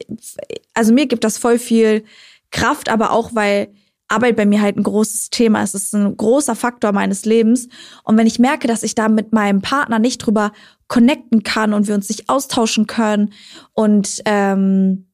also 0.73 0.93
mir 0.93 1.07
gibt 1.07 1.25
das 1.25 1.37
voll 1.37 1.59
viel 1.59 2.05
Kraft, 2.51 2.87
aber 2.87 3.11
auch, 3.11 3.35
weil 3.35 3.67
Arbeit 4.07 4.37
bei 4.37 4.45
mir 4.45 4.61
halt 4.61 4.77
ein 4.77 4.83
großes 4.83 5.29
Thema 5.29 5.61
ist. 5.61 5.75
Es 5.75 5.83
ist 5.83 5.93
ein 5.93 6.15
großer 6.15 6.55
Faktor 6.55 6.93
meines 6.93 7.25
Lebens. 7.25 7.67
Und 8.05 8.15
wenn 8.17 8.27
ich 8.27 8.39
merke, 8.39 8.69
dass 8.69 8.83
ich 8.83 8.95
da 8.95 9.09
mit 9.09 9.33
meinem 9.33 9.61
Partner 9.61 9.99
nicht 9.99 10.19
drüber 10.19 10.53
connecten 10.87 11.43
kann 11.43 11.73
und 11.73 11.89
wir 11.89 11.95
uns 11.95 12.07
nicht 12.07 12.29
austauschen 12.29 12.87
können 12.87 13.33
und 13.73 14.21
ähm, 14.23 15.07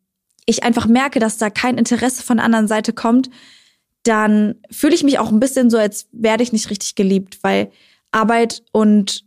ich 0.46 0.62
einfach 0.62 0.86
merke, 0.86 1.20
dass 1.20 1.40
da 1.40 1.50
kein 1.50 1.80
Interesse 1.80 2.22
von 2.22 2.38
der 2.38 2.46
anderen 2.46 2.68
Seite 2.68 2.94
kommt, 2.94 3.32
dann 4.08 4.56
fühle 4.72 4.96
ich 4.96 5.04
mich 5.04 5.20
auch 5.20 5.32
ein 5.32 5.40
bisschen 5.40 5.70
so, 5.70 5.78
als 5.78 6.08
werde 6.12 6.44
ich 6.44 6.54
nicht 6.54 6.70
richtig 6.70 6.96
geliebt, 6.96 7.40
weil 7.42 7.72
Arbeit 8.12 8.64
und 8.72 9.26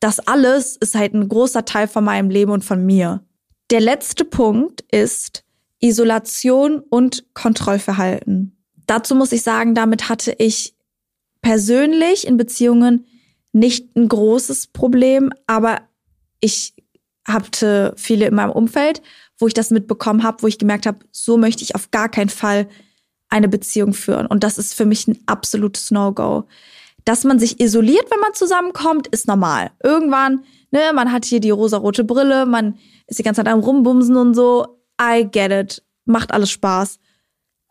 das 0.00 0.20
alles 0.20 0.76
ist 0.76 0.94
halt 0.94 1.14
ein 1.14 1.28
großer 1.28 1.64
Teil 1.64 1.88
von 1.88 2.04
meinem 2.04 2.30
Leben 2.30 2.52
und 2.52 2.64
von 2.64 2.84
mir. 2.84 3.24
Der 3.70 3.80
letzte 3.80 4.24
Punkt 4.24 4.84
ist 4.92 5.44
Isolation 5.80 6.80
und 6.80 7.26
Kontrollverhalten. 7.34 8.56
Dazu 8.86 9.14
muss 9.14 9.32
ich 9.32 9.42
sagen, 9.42 9.74
damit 9.74 10.08
hatte 10.08 10.34
ich 10.38 10.74
persönlich 11.42 12.26
in 12.26 12.36
Beziehungen 12.36 13.06
nicht 13.52 13.94
ein 13.96 14.08
großes 14.08 14.68
Problem, 14.68 15.32
aber 15.46 15.80
ich 16.40 16.74
hatte 17.26 17.92
viele 17.96 18.26
in 18.26 18.34
meinem 18.34 18.52
Umfeld, 18.52 19.02
wo 19.38 19.46
ich 19.46 19.54
das 19.54 19.70
mitbekommen 19.70 20.22
habe, 20.22 20.42
wo 20.42 20.46
ich 20.46 20.58
gemerkt 20.58 20.86
habe, 20.86 21.00
so 21.12 21.36
möchte 21.36 21.62
ich 21.62 21.74
auf 21.74 21.90
gar 21.90 22.08
keinen 22.08 22.30
Fall 22.30 22.68
eine 23.28 23.48
Beziehung 23.48 23.92
führen. 23.92 24.26
Und 24.26 24.44
das 24.44 24.58
ist 24.58 24.74
für 24.74 24.84
mich 24.84 25.06
ein 25.06 25.18
absolutes 25.26 25.90
No-Go. 25.90 26.44
Dass 27.04 27.24
man 27.24 27.38
sich 27.38 27.60
isoliert, 27.60 28.10
wenn 28.10 28.20
man 28.20 28.34
zusammenkommt, 28.34 29.06
ist 29.08 29.28
normal. 29.28 29.70
Irgendwann, 29.82 30.44
ne, 30.70 30.92
man 30.94 31.12
hat 31.12 31.24
hier 31.24 31.40
die 31.40 31.50
rosarote 31.50 32.04
Brille, 32.04 32.46
man 32.46 32.78
ist 33.06 33.18
die 33.18 33.22
ganze 33.22 33.42
Zeit 33.42 33.52
am 33.52 33.60
Rumbumsen 33.60 34.16
und 34.16 34.34
so. 34.34 34.78
I 35.00 35.24
get 35.30 35.50
it. 35.50 35.82
Macht 36.04 36.32
alles 36.32 36.50
Spaß. 36.50 36.98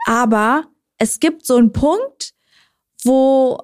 Aber 0.06 0.66
es 0.98 1.20
gibt 1.20 1.46
so 1.46 1.58
einen 1.58 1.74
Punkt, 1.74 2.34
wo 3.04 3.60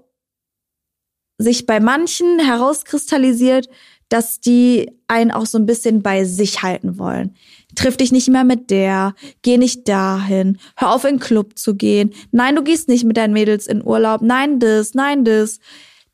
sich 1.38 1.66
bei 1.66 1.80
manchen 1.80 2.40
herauskristallisiert, 2.40 3.70
dass 4.10 4.40
die 4.40 4.92
einen 5.08 5.32
auch 5.32 5.46
so 5.46 5.58
ein 5.58 5.66
bisschen 5.66 6.04
bei 6.04 6.24
sich 6.26 6.62
halten 6.62 7.00
wollen. 7.00 7.36
Triff 7.76 7.98
dich 7.98 8.12
nicht 8.12 8.30
mehr 8.30 8.44
mit 8.44 8.70
der, 8.70 9.16
geh 9.42 9.58
nicht 9.58 9.88
dahin, 9.88 10.60
hör 10.76 10.94
auf 10.94 11.04
in 11.04 11.16
den 11.16 11.20
Club 11.20 11.58
zu 11.58 11.76
gehen. 11.76 12.14
Nein, 12.32 12.56
du 12.56 12.64
gehst 12.64 12.88
nicht 12.88 13.04
mit 13.04 13.18
deinen 13.18 13.34
Mädels 13.34 13.68
in 13.68 13.86
Urlaub. 13.86 14.22
Nein, 14.22 14.60
das, 14.60 14.94
nein, 14.94 15.26
das. 15.26 15.60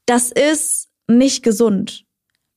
Das 0.05 0.31
ist 0.31 0.89
nicht 1.07 1.43
gesund. 1.43 2.05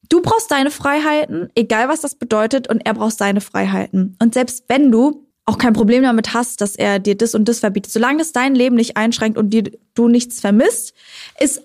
Du 0.09 0.21
brauchst 0.21 0.51
deine 0.51 0.71
Freiheiten, 0.71 1.49
egal 1.55 1.89
was 1.89 2.03
das 2.03 2.15
bedeutet, 2.15 2.69
und 2.69 2.81
er 2.85 2.95
braucht 2.95 3.17
seine 3.17 3.41
Freiheiten. 3.41 4.17
Und 4.21 4.35
selbst 4.35 4.65
wenn 4.69 4.93
du 4.93 5.27
auch 5.45 5.59
kein 5.59 5.73
Problem 5.73 6.03
damit 6.03 6.35
hast, 6.35 6.61
dass 6.61 6.77
er 6.77 6.99
dir 6.99 7.17
das 7.17 7.35
und 7.35 7.49
das 7.49 7.61
verbietet, 7.61 7.93
solange 7.93 8.23
es 8.23 8.33
dein 8.33 8.55
Leben 8.55 8.77
nicht 8.77 8.97
einschränkt 8.97 9.39
und 9.39 9.51
dir, 9.51 9.65
du 9.95 10.09
nichts 10.09 10.41
vermisst, 10.41 10.95
ist 11.41 11.63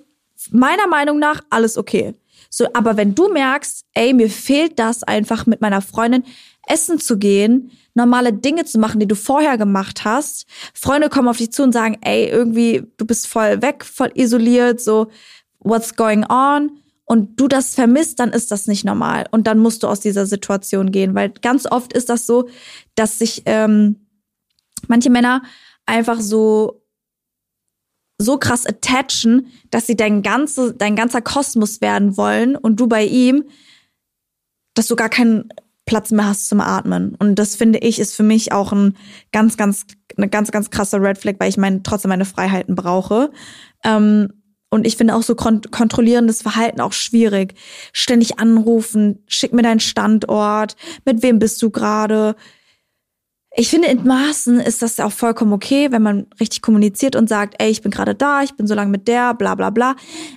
meiner 0.52 0.88
Meinung 0.88 1.20
nach 1.20 1.42
alles 1.50 1.78
okay. 1.78 2.14
So, 2.58 2.66
aber 2.74 2.98
wenn 2.98 3.14
du 3.14 3.32
merkst, 3.32 3.86
ey, 3.94 4.16
mir 4.16 4.32
fehlt 4.32 4.80
das 4.80 5.04
einfach 5.04 5.46
mit 5.46 5.62
meiner 5.62 5.80
Freundin 5.80 6.24
essen 6.66 7.00
zu 7.00 7.20
gehen, 7.20 7.70
normale 7.94 8.34
Dinge 8.34 8.66
zu 8.66 8.80
machen, 8.80 9.00
die 9.00 9.08
du 9.08 9.14
vorher 9.14 9.60
gemacht 9.60 10.06
hast. 10.06 10.48
Freunde 10.74 11.10
kommen 11.10 11.28
auf 11.28 11.38
dich 11.38 11.52
zu 11.52 11.62
und 11.62 11.72
sagen, 11.72 12.00
ey, 12.02 12.28
irgendwie 12.28 12.82
du 12.98 13.06
bist 13.06 13.28
voll 13.28 13.62
weg, 13.62 13.86
voll 13.86 14.10
isoliert, 14.16 14.82
so 14.82 15.12
what's 15.60 15.96
going 15.96 16.26
on? 16.26 16.72
Und 17.06 17.40
du 17.40 17.48
das 17.48 17.76
vermisst, 17.76 18.20
dann 18.20 18.32
ist 18.32 18.50
das 18.50 18.66
nicht 18.66 18.84
normal. 18.84 19.28
Und 19.30 19.46
dann 19.46 19.60
musst 19.60 19.84
du 19.84 19.88
aus 19.88 20.00
dieser 20.00 20.26
Situation 20.26 20.92
gehen, 20.92 21.14
weil 21.14 21.30
ganz 21.30 21.68
oft 21.68 21.94
ist 21.94 22.10
das 22.10 22.26
so, 22.26 22.50
dass 22.96 23.20
sich 23.20 23.44
ähm, 23.46 24.08
manche 24.88 25.12
Männer 25.12 25.44
einfach 25.86 26.20
so 26.22 26.82
so 28.18 28.38
krass 28.38 28.66
attachen, 28.66 29.48
dass 29.70 29.88
sie 29.88 29.96
dein, 29.96 30.24
ganze, 30.24 30.74
dein 30.74 30.96
ganzer 30.96 31.22
Kosmos 31.22 31.82
werden 31.82 32.18
wollen 32.18 32.56
und 32.56 32.80
du 32.80 32.88
bei 32.88 33.06
ihm, 33.06 33.46
dass 34.74 34.88
du 34.88 34.96
gar 34.96 35.10
keinen 35.10 35.50
Platz 35.86 36.12
mehr 36.12 36.28
hast 36.28 36.48
zum 36.48 36.62
Atmen. 36.62 37.16
Und 37.16 37.36
das 37.36 37.56
finde 37.56 37.80
ich 37.80 38.00
ist 38.00 38.16
für 38.16 38.24
mich 38.24 38.52
auch 38.52 38.72
ein 38.74 38.96
ganz, 39.32 39.58
ganz, 39.58 39.86
eine 40.18 40.28
ganz, 40.28 40.52
ganz 40.52 40.70
krasse 40.70 41.02
Red 41.02 41.18
Flag, 41.18 41.36
weil 41.40 41.50
ich 41.50 41.58
meine, 41.58 41.82
trotzdem 41.82 42.10
meine 42.10 42.26
Freiheiten 42.26 42.76
brauche. 42.76 43.32
Ähm, 43.84 44.30
und 44.70 44.86
ich 44.86 44.98
finde 44.98 45.16
auch 45.16 45.24
so 45.24 45.34
kont 45.34 45.72
kontrollierendes 45.72 46.42
Verhalten 46.42 46.82
auch 46.82 46.92
schwierig. 46.92 47.54
Ständig 47.94 48.38
anrufen, 48.38 49.24
schick 49.28 49.54
mir 49.54 49.62
deinen 49.62 49.80
Standort, 49.80 50.76
mit 51.06 51.24
wem 51.24 51.40
bist 51.40 51.62
du 51.62 51.70
gerade, 51.70 52.36
ich 53.60 53.70
finde, 53.70 53.88
in 53.88 54.04
Maßen 54.04 54.60
ist 54.60 54.84
das 54.84 55.00
auch 55.00 55.12
vollkommen 55.12 55.52
okay, 55.52 55.92
wenn 55.92 56.04
man 56.04 56.28
richtig 56.40 56.62
kommuniziert 56.62 57.16
und 57.16 57.28
sagt, 57.28 57.56
ey, 57.58 57.72
ich 57.72 57.82
bin 57.82 57.90
gerade 57.90 58.14
da, 58.14 58.44
ich 58.44 58.54
bin 58.54 58.68
so 58.68 58.76
lange 58.76 58.92
mit 58.92 59.08
der, 59.08 59.34
bla 59.34 59.56
bla 59.56 59.72
bla. 59.72 59.96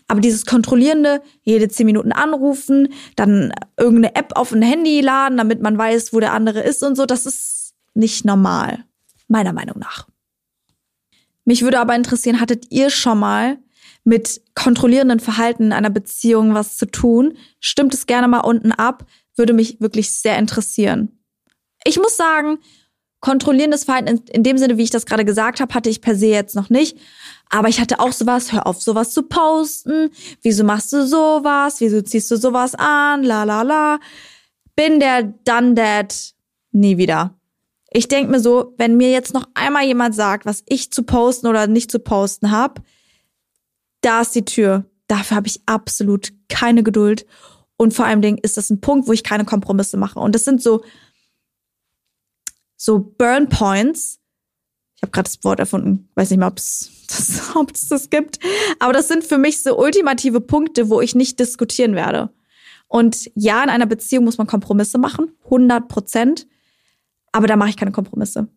Aber 0.09 0.23
dieses 0.23 0.47
kontrollierende, 0.47 1.21
jede 1.43 1.69
zehn 1.69 1.85
Minuten 1.85 2.13
anrufen, 2.13 2.89
dann 3.17 3.53
irgendeine 3.77 4.15
App 4.15 4.33
auf 4.37 4.53
ein 4.53 4.63
Handy 4.63 5.03
laden, 5.03 5.37
damit 5.37 5.61
man 5.61 5.77
weiß, 5.77 6.15
wo 6.15 6.21
der 6.21 6.33
andere 6.33 6.61
ist 6.61 6.83
und 6.83 6.97
so, 6.97 7.05
das 7.05 7.27
ist 7.27 7.75
nicht 7.93 8.25
normal. 8.25 8.87
Meiner 9.29 9.53
Meinung 9.53 9.79
nach. 9.79 10.09
Mich 11.45 11.61
würde 11.61 11.79
aber 11.79 11.95
interessieren, 11.95 12.41
hattet 12.41 12.69
ihr 12.71 12.89
schon 12.89 13.19
mal 13.19 13.59
mit 14.03 14.41
kontrollierenden 14.55 15.21
Verhalten 15.21 15.65
in 15.65 15.73
einer 15.75 15.91
Beziehung 15.91 16.55
was 16.55 16.79
zu 16.79 16.87
tun? 16.87 17.37
Stimmt 17.61 17.93
es 17.93 18.07
gerne 18.07 18.29
mal 18.29 18.41
unten 18.41 18.73
ab, 18.73 19.05
würde 19.37 19.53
mich 19.53 19.79
wirklich 19.79 20.11
sehr 20.11 20.39
interessieren. 20.39 21.21
Ich 21.85 21.99
muss 21.99 22.17
sagen, 22.17 22.59
Kontrollierendes 23.21 23.85
Verhalten 23.85 24.09
in, 24.09 24.19
in 24.33 24.43
dem 24.43 24.59
Sinne, 24.59 24.79
wie 24.79 24.83
ich 24.83 24.91
das 24.91 25.07
gerade 25.07 25.25
gesagt 25.25 25.61
habe, 25.61 25.75
hatte 25.75 25.91
ich 25.91 26.01
per 26.01 26.17
se 26.17 26.27
jetzt 26.27 26.55
noch 26.55 26.71
nicht. 26.71 26.99
Aber 27.51 27.69
ich 27.69 27.81
hatte 27.81 28.01
auch 28.01 28.13
sowas, 28.13 28.53
hör 28.53 28.67
auf, 28.67 28.81
sowas 28.83 29.13
zu 29.13 29.25
posten. 29.25 30.11
Wieso 30.43 30.65
machst 30.65 30.93
du 30.93 31.07
sowas? 31.07 31.81
Wieso 31.81 32.01
ziehst 32.01 32.31
du 32.31 32.37
sowas 32.37 32.75
an? 32.77 33.23
La 33.23 33.45
la 33.45 33.63
la. 33.63 33.99
Bin 34.77 35.01
der 35.01 35.23
done 35.45 35.75
that 35.75 36.35
nie 36.73 36.97
wieder. 36.97 37.35
Ich 37.93 38.09
denk 38.09 38.31
mir 38.31 38.41
so, 38.41 38.75
wenn 38.79 38.97
mir 38.97 39.11
jetzt 39.11 39.35
noch 39.35 39.49
einmal 39.55 39.85
jemand 39.85 40.15
sagt, 40.15 40.47
was 40.47 40.63
ich 40.67 40.93
zu 40.93 41.03
posten 41.03 41.49
oder 41.49 41.67
nicht 41.67 41.91
zu 41.91 41.99
posten 41.99 42.53
habe, 42.53 42.81
da 44.01 44.21
ist 44.21 44.35
die 44.35 44.45
Tür. 44.45 44.85
Dafür 45.09 45.37
habe 45.37 45.49
ich 45.49 45.61
absolut 45.67 46.33
keine 46.49 46.83
Geduld. 46.85 47.27
Und 47.77 47.95
vor 47.95 48.05
allem 48.05 48.39
ist 48.43 48.57
das 48.57 48.71
ein 48.71 48.81
Punkt, 48.81 49.09
wo 49.09 49.13
ich 49.13 49.25
keine 49.25 49.45
Kompromisse 49.45 49.97
mache. 49.97 50.21
Und 50.21 50.35
das 50.35 50.45
sind 50.45 50.63
so 50.63 50.83
so 52.81 52.99
Burn 52.99 53.49
Points. 53.49 54.19
Ich 54.97 55.03
habe 55.03 55.13
gerade 55.13 55.31
das 55.31 55.45
Wort 55.45 55.61
erfunden, 55.61 56.09
weiß 56.15 56.31
nicht 56.31 56.41
mal, 56.41 56.49
ob 56.49 56.59
es 56.59 56.91
das, 57.09 57.55
ob's 57.55 57.89
das 57.89 58.11
gibt. 58.11 58.39
Aber 58.79 58.93
das 58.93 59.09
sind 59.09 59.23
für 59.23 59.39
mich 59.39 59.63
so 59.63 59.79
ultimative 59.79 60.41
Punkte, 60.41 60.89
wo 60.89 61.01
ich 61.01 61.15
nicht 61.15 61.39
diskutieren 61.39 61.95
werde. 61.95 62.31
Und 62.89 63.31
ja, 63.35 63.63
in 63.63 63.71
einer 63.71 63.87
Beziehung 63.87 64.25
muss 64.25 64.39
man 64.39 64.47
Kompromisse 64.47 64.99
machen, 64.99 65.33
100 65.45 65.89
Prozent. 65.89 66.47
Aber 67.33 67.47
da 67.47 67.57
mache 67.57 67.69
ich 67.69 67.77
keine 67.77 67.93
Kompromisse. 67.93 68.49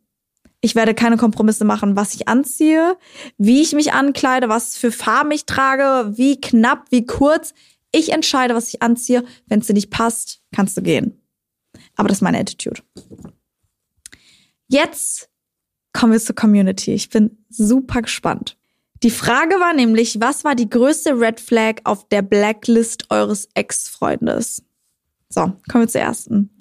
Ich 0.62 0.76
werde 0.76 0.94
keine 0.94 1.18
Kompromisse 1.18 1.66
machen, 1.66 1.98
was 1.98 2.14
ich 2.14 2.30
anziehe, 2.30 2.98
wie 3.38 3.62
ich 3.62 3.74
mich 3.74 3.92
ankleide, 3.92 4.48
was 4.48 4.78
für 4.78 4.92
Farben 4.92 5.32
ich 5.32 5.46
trage, 5.46 6.18
wie 6.18 6.40
knapp, 6.40 6.86
wie 6.90 7.06
kurz. 7.06 7.54
Ich 7.92 8.14
entscheide, 8.14 8.56
was 8.56 8.70
ich 8.70 8.82
anziehe. 8.82 9.26
Wenn 9.48 9.60
es 9.60 9.68
dir 9.68 9.74
nicht 9.74 9.90
passt, 9.90 10.42
kannst 10.56 10.78
du 10.78 10.82
gehen. 10.82 11.22
Aber 11.96 12.08
das 12.08 12.20
ist 12.20 12.22
meine 12.22 12.40
Attitude. 12.40 12.82
Jetzt 14.74 15.30
kommen 15.94 16.14
wir 16.14 16.20
zur 16.20 16.34
Community. 16.34 16.96
Ich 16.96 17.10
bin 17.12 17.46
super 17.48 18.02
gespannt. 18.02 18.58
Die 19.04 19.12
Frage 19.12 19.54
war 19.60 19.72
nämlich, 19.72 20.20
was 20.20 20.44
war 20.44 20.56
die 20.56 20.68
größte 20.68 21.12
Red 21.12 21.40
Flag 21.40 21.76
auf 21.84 22.10
der 22.10 22.24
Blacklist 22.24 23.12
eures 23.12 23.48
Ex-Freundes? 23.54 24.64
So, 25.30 25.42
kommen 25.70 25.84
wir 25.84 25.88
zur 25.88 26.02
ersten. 26.02 26.60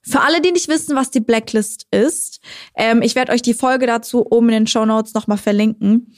Für 0.00 0.22
alle, 0.22 0.40
die 0.40 0.52
nicht 0.52 0.68
wissen, 0.68 0.96
was 0.96 1.10
die 1.10 1.20
Blacklist 1.20 1.86
ist, 1.90 2.40
ähm, 2.76 3.02
ich 3.02 3.14
werde 3.14 3.32
euch 3.32 3.42
die 3.42 3.52
Folge 3.52 3.86
dazu 3.86 4.24
oben 4.30 4.48
in 4.48 4.54
den 4.54 4.66
Show 4.66 4.86
Notes 4.86 5.12
nochmal 5.12 5.36
verlinken. 5.36 6.14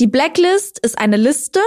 Die 0.00 0.08
Blacklist 0.08 0.80
ist 0.80 0.98
eine 0.98 1.16
Liste, 1.16 1.60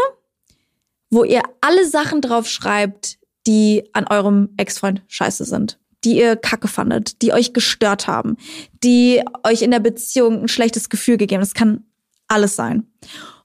wo 1.10 1.24
ihr 1.24 1.44
alle 1.62 1.88
Sachen 1.88 2.20
drauf 2.20 2.50
schreibt, 2.50 3.18
die 3.48 3.88
an 3.94 4.08
eurem 4.08 4.50
Ex-Freund 4.58 5.04
scheiße 5.08 5.46
sind 5.46 5.79
die 6.04 6.18
ihr 6.18 6.36
kacke 6.36 6.68
fandet, 6.68 7.22
die 7.22 7.34
euch 7.34 7.54
gestört 7.54 8.08
haben, 8.08 8.38
die 8.84 9.22
euch 9.44 9.62
in 9.62 9.72
der 9.72 9.80
Beziehung 9.80 10.44
ein 10.44 10.48
schlechtes 10.48 10.90
Gefühl 10.90 11.18
gegeben. 11.18 11.42
Das 11.42 11.54
kann 11.54 11.84
alles 12.28 12.56
sein. 12.56 12.88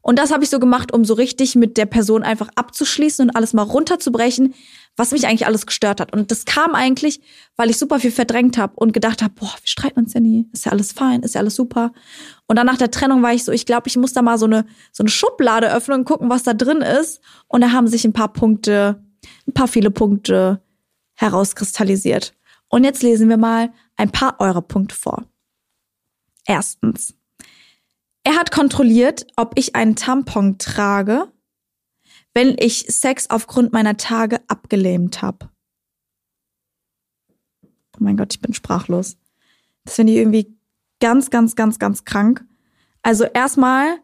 Und 0.06 0.18
das 0.18 0.30
habe 0.30 0.44
ich 0.44 0.50
so 0.50 0.58
gemacht, 0.58 0.92
um 0.92 1.06
so 1.06 1.14
richtig 1.14 1.56
mit 1.56 1.78
der 1.78 1.86
Person 1.86 2.22
einfach 2.22 2.50
abzuschließen 2.56 3.26
und 3.26 3.34
alles 3.34 3.54
mal 3.54 3.62
runterzubrechen, 3.62 4.52
was 4.96 5.12
mich 5.12 5.26
eigentlich 5.26 5.46
alles 5.46 5.64
gestört 5.64 5.98
hat. 5.98 6.12
Und 6.12 6.30
das 6.30 6.44
kam 6.44 6.74
eigentlich, 6.74 7.22
weil 7.56 7.70
ich 7.70 7.78
super 7.78 7.98
viel 7.98 8.10
verdrängt 8.10 8.58
habe 8.58 8.74
und 8.76 8.92
gedacht 8.92 9.22
habe, 9.22 9.32
boah, 9.34 9.46
wir 9.46 9.66
streiten 9.66 10.00
uns 10.00 10.12
ja 10.12 10.20
nie, 10.20 10.46
ist 10.52 10.66
ja 10.66 10.72
alles 10.72 10.92
fein, 10.92 11.22
ist 11.22 11.34
ja 11.34 11.40
alles 11.40 11.56
super. 11.56 11.92
Und 12.46 12.56
dann 12.56 12.66
nach 12.66 12.76
der 12.76 12.90
Trennung 12.90 13.22
war 13.22 13.32
ich 13.32 13.44
so, 13.44 13.50
ich 13.50 13.64
glaube, 13.64 13.88
ich 13.88 13.96
muss 13.96 14.12
da 14.12 14.20
mal 14.20 14.36
so 14.36 14.44
eine 14.44 14.66
so 14.92 15.02
eine 15.02 15.08
Schublade 15.10 15.72
öffnen 15.72 16.00
und 16.00 16.04
gucken, 16.04 16.28
was 16.28 16.42
da 16.42 16.52
drin 16.52 16.82
ist. 16.82 17.22
Und 17.48 17.62
da 17.62 17.72
haben 17.72 17.88
sich 17.88 18.04
ein 18.04 18.12
paar 18.12 18.30
Punkte, 18.34 19.02
ein 19.48 19.54
paar 19.54 19.68
viele 19.68 19.90
Punkte 19.90 20.60
herauskristallisiert. 21.14 22.34
Und 22.74 22.82
jetzt 22.82 23.04
lesen 23.04 23.28
wir 23.28 23.36
mal 23.36 23.72
ein 23.94 24.10
paar 24.10 24.40
eurer 24.40 24.60
Punkte 24.60 24.96
vor. 24.96 25.24
Erstens. 26.44 27.14
Er 28.24 28.34
hat 28.34 28.50
kontrolliert, 28.50 29.28
ob 29.36 29.52
ich 29.54 29.76
einen 29.76 29.94
Tampon 29.94 30.58
trage, 30.58 31.30
wenn 32.32 32.56
ich 32.58 32.86
Sex 32.88 33.30
aufgrund 33.30 33.72
meiner 33.72 33.96
Tage 33.96 34.40
abgelähmt 34.48 35.22
habe. 35.22 35.50
Oh 37.62 38.00
mein 38.00 38.16
Gott, 38.16 38.34
ich 38.34 38.40
bin 38.40 38.54
sprachlos. 38.54 39.18
Das 39.84 39.94
finde 39.94 40.14
ich 40.14 40.18
irgendwie 40.18 40.58
ganz, 40.98 41.30
ganz, 41.30 41.54
ganz, 41.54 41.78
ganz 41.78 42.04
krank. 42.04 42.44
Also 43.02 43.22
erstmal, 43.22 44.00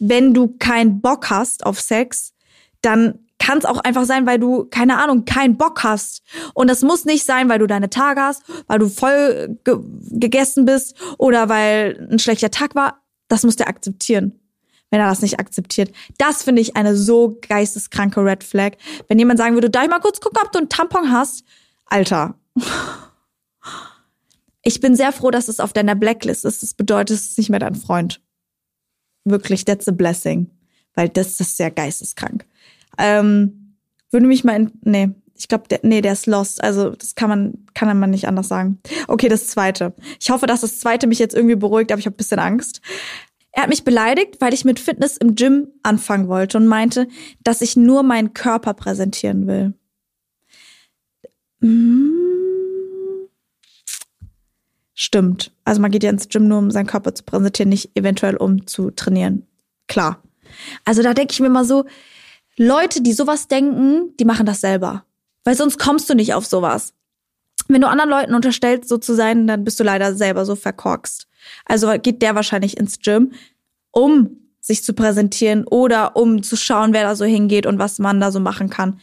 wenn 0.00 0.34
du 0.34 0.56
keinen 0.58 1.00
Bock 1.02 1.30
hast 1.30 1.64
auf 1.64 1.80
Sex, 1.80 2.34
dann 2.80 3.28
kann 3.42 3.58
es 3.58 3.64
auch 3.64 3.78
einfach 3.78 4.04
sein, 4.04 4.24
weil 4.24 4.38
du, 4.38 4.66
keine 4.66 4.98
Ahnung, 4.98 5.24
keinen 5.24 5.56
Bock 5.56 5.82
hast. 5.82 6.22
Und 6.54 6.70
das 6.70 6.82
muss 6.82 7.04
nicht 7.04 7.24
sein, 7.24 7.48
weil 7.48 7.58
du 7.58 7.66
deine 7.66 7.90
Tage 7.90 8.20
hast, 8.20 8.44
weil 8.68 8.78
du 8.78 8.88
voll 8.88 9.58
ge 9.64 9.78
gegessen 10.10 10.64
bist 10.64 10.94
oder 11.18 11.48
weil 11.48 12.08
ein 12.08 12.20
schlechter 12.20 12.52
Tag 12.52 12.76
war. 12.76 13.02
Das 13.26 13.42
muss 13.42 13.56
der 13.56 13.66
akzeptieren, 13.66 14.38
wenn 14.90 15.00
er 15.00 15.08
das 15.08 15.22
nicht 15.22 15.40
akzeptiert. 15.40 15.90
Das 16.18 16.44
finde 16.44 16.62
ich 16.62 16.76
eine 16.76 16.96
so 16.96 17.36
geisteskranke 17.48 18.24
Red 18.24 18.44
Flag. 18.44 18.74
Wenn 19.08 19.18
jemand 19.18 19.40
sagen 19.40 19.54
würde, 19.54 19.70
darf 19.70 19.82
ich 19.82 19.90
mal 19.90 19.98
kurz 19.98 20.20
gucken, 20.20 20.40
ob 20.44 20.52
du 20.52 20.60
einen 20.60 20.68
Tampon 20.68 21.10
hast? 21.10 21.42
Alter. 21.86 22.36
Ich 24.62 24.80
bin 24.80 24.94
sehr 24.94 25.10
froh, 25.10 25.32
dass 25.32 25.48
es 25.48 25.58
auf 25.58 25.72
deiner 25.72 25.96
Blacklist 25.96 26.44
ist. 26.44 26.62
Das 26.62 26.74
bedeutet, 26.74 27.16
es 27.16 27.30
ist 27.30 27.38
nicht 27.38 27.50
mehr 27.50 27.58
dein 27.58 27.74
Freund. 27.74 28.20
Wirklich, 29.24 29.64
that's 29.64 29.88
a 29.88 29.92
blessing. 29.92 30.48
Weil 30.94 31.08
das 31.08 31.40
ist 31.40 31.56
sehr 31.56 31.72
geisteskrank. 31.72 32.46
Ähm, 32.98 33.76
würde 34.10 34.26
mich 34.26 34.44
mal 34.44 34.56
in, 34.56 34.72
nee, 34.84 35.10
ich 35.34 35.48
glaube, 35.48 35.66
der, 35.68 35.80
nee, 35.82 36.00
der 36.00 36.12
ist 36.12 36.26
lost. 36.26 36.62
Also 36.62 36.90
das 36.90 37.14
kann 37.14 37.28
man, 37.28 37.66
kann 37.74 37.98
man 37.98 38.10
nicht 38.10 38.28
anders 38.28 38.48
sagen. 38.48 38.80
Okay, 39.08 39.28
das 39.28 39.48
zweite. 39.48 39.94
Ich 40.20 40.30
hoffe, 40.30 40.46
dass 40.46 40.60
das 40.60 40.78
zweite 40.78 41.06
mich 41.06 41.18
jetzt 41.18 41.34
irgendwie 41.34 41.56
beruhigt, 41.56 41.90
aber 41.90 41.98
ich 41.98 42.06
habe 42.06 42.14
ein 42.14 42.18
bisschen 42.18 42.38
Angst. 42.38 42.80
Er 43.50 43.64
hat 43.64 43.70
mich 43.70 43.84
beleidigt, 43.84 44.36
weil 44.40 44.54
ich 44.54 44.64
mit 44.64 44.80
Fitness 44.80 45.16
im 45.16 45.34
Gym 45.34 45.68
anfangen 45.82 46.28
wollte 46.28 46.58
und 46.58 46.66
meinte, 46.66 47.08
dass 47.42 47.60
ich 47.60 47.76
nur 47.76 48.02
meinen 48.02 48.34
Körper 48.34 48.72
präsentieren 48.72 49.46
will. 49.46 49.74
Hm. 51.60 52.18
Stimmt. 54.94 55.52
Also 55.64 55.80
man 55.80 55.90
geht 55.90 56.04
ja 56.04 56.10
ins 56.10 56.28
Gym 56.28 56.48
nur, 56.48 56.58
um 56.58 56.70
seinen 56.70 56.86
Körper 56.86 57.14
zu 57.14 57.24
präsentieren, 57.24 57.68
nicht 57.68 57.90
eventuell 57.96 58.36
um 58.36 58.66
zu 58.66 58.90
trainieren. 58.90 59.46
Klar. 59.88 60.22
Also 60.84 61.02
da 61.02 61.12
denke 61.12 61.32
ich 61.32 61.40
mir 61.40 61.50
mal 61.50 61.64
so, 61.64 61.84
Leute, 62.56 63.02
die 63.02 63.12
sowas 63.12 63.48
denken, 63.48 64.16
die 64.18 64.24
machen 64.24 64.46
das 64.46 64.60
selber. 64.60 65.04
Weil 65.44 65.56
sonst 65.56 65.78
kommst 65.78 66.08
du 66.08 66.14
nicht 66.14 66.34
auf 66.34 66.46
sowas. 66.46 66.94
Wenn 67.68 67.80
du 67.80 67.88
anderen 67.88 68.10
Leuten 68.10 68.34
unterstellst, 68.34 68.88
so 68.88 68.98
zu 68.98 69.14
sein, 69.14 69.46
dann 69.46 69.64
bist 69.64 69.80
du 69.80 69.84
leider 69.84 70.14
selber 70.14 70.44
so 70.44 70.56
verkorkst. 70.56 71.26
Also 71.64 71.92
geht 71.98 72.22
der 72.22 72.34
wahrscheinlich 72.34 72.76
ins 72.76 73.00
Gym, 73.00 73.32
um 73.90 74.36
sich 74.60 74.84
zu 74.84 74.94
präsentieren 74.94 75.66
oder 75.66 76.16
um 76.16 76.42
zu 76.42 76.56
schauen, 76.56 76.92
wer 76.92 77.02
da 77.02 77.16
so 77.16 77.24
hingeht 77.24 77.66
und 77.66 77.78
was 77.78 77.98
man 77.98 78.20
da 78.20 78.30
so 78.30 78.40
machen 78.40 78.70
kann. 78.70 79.00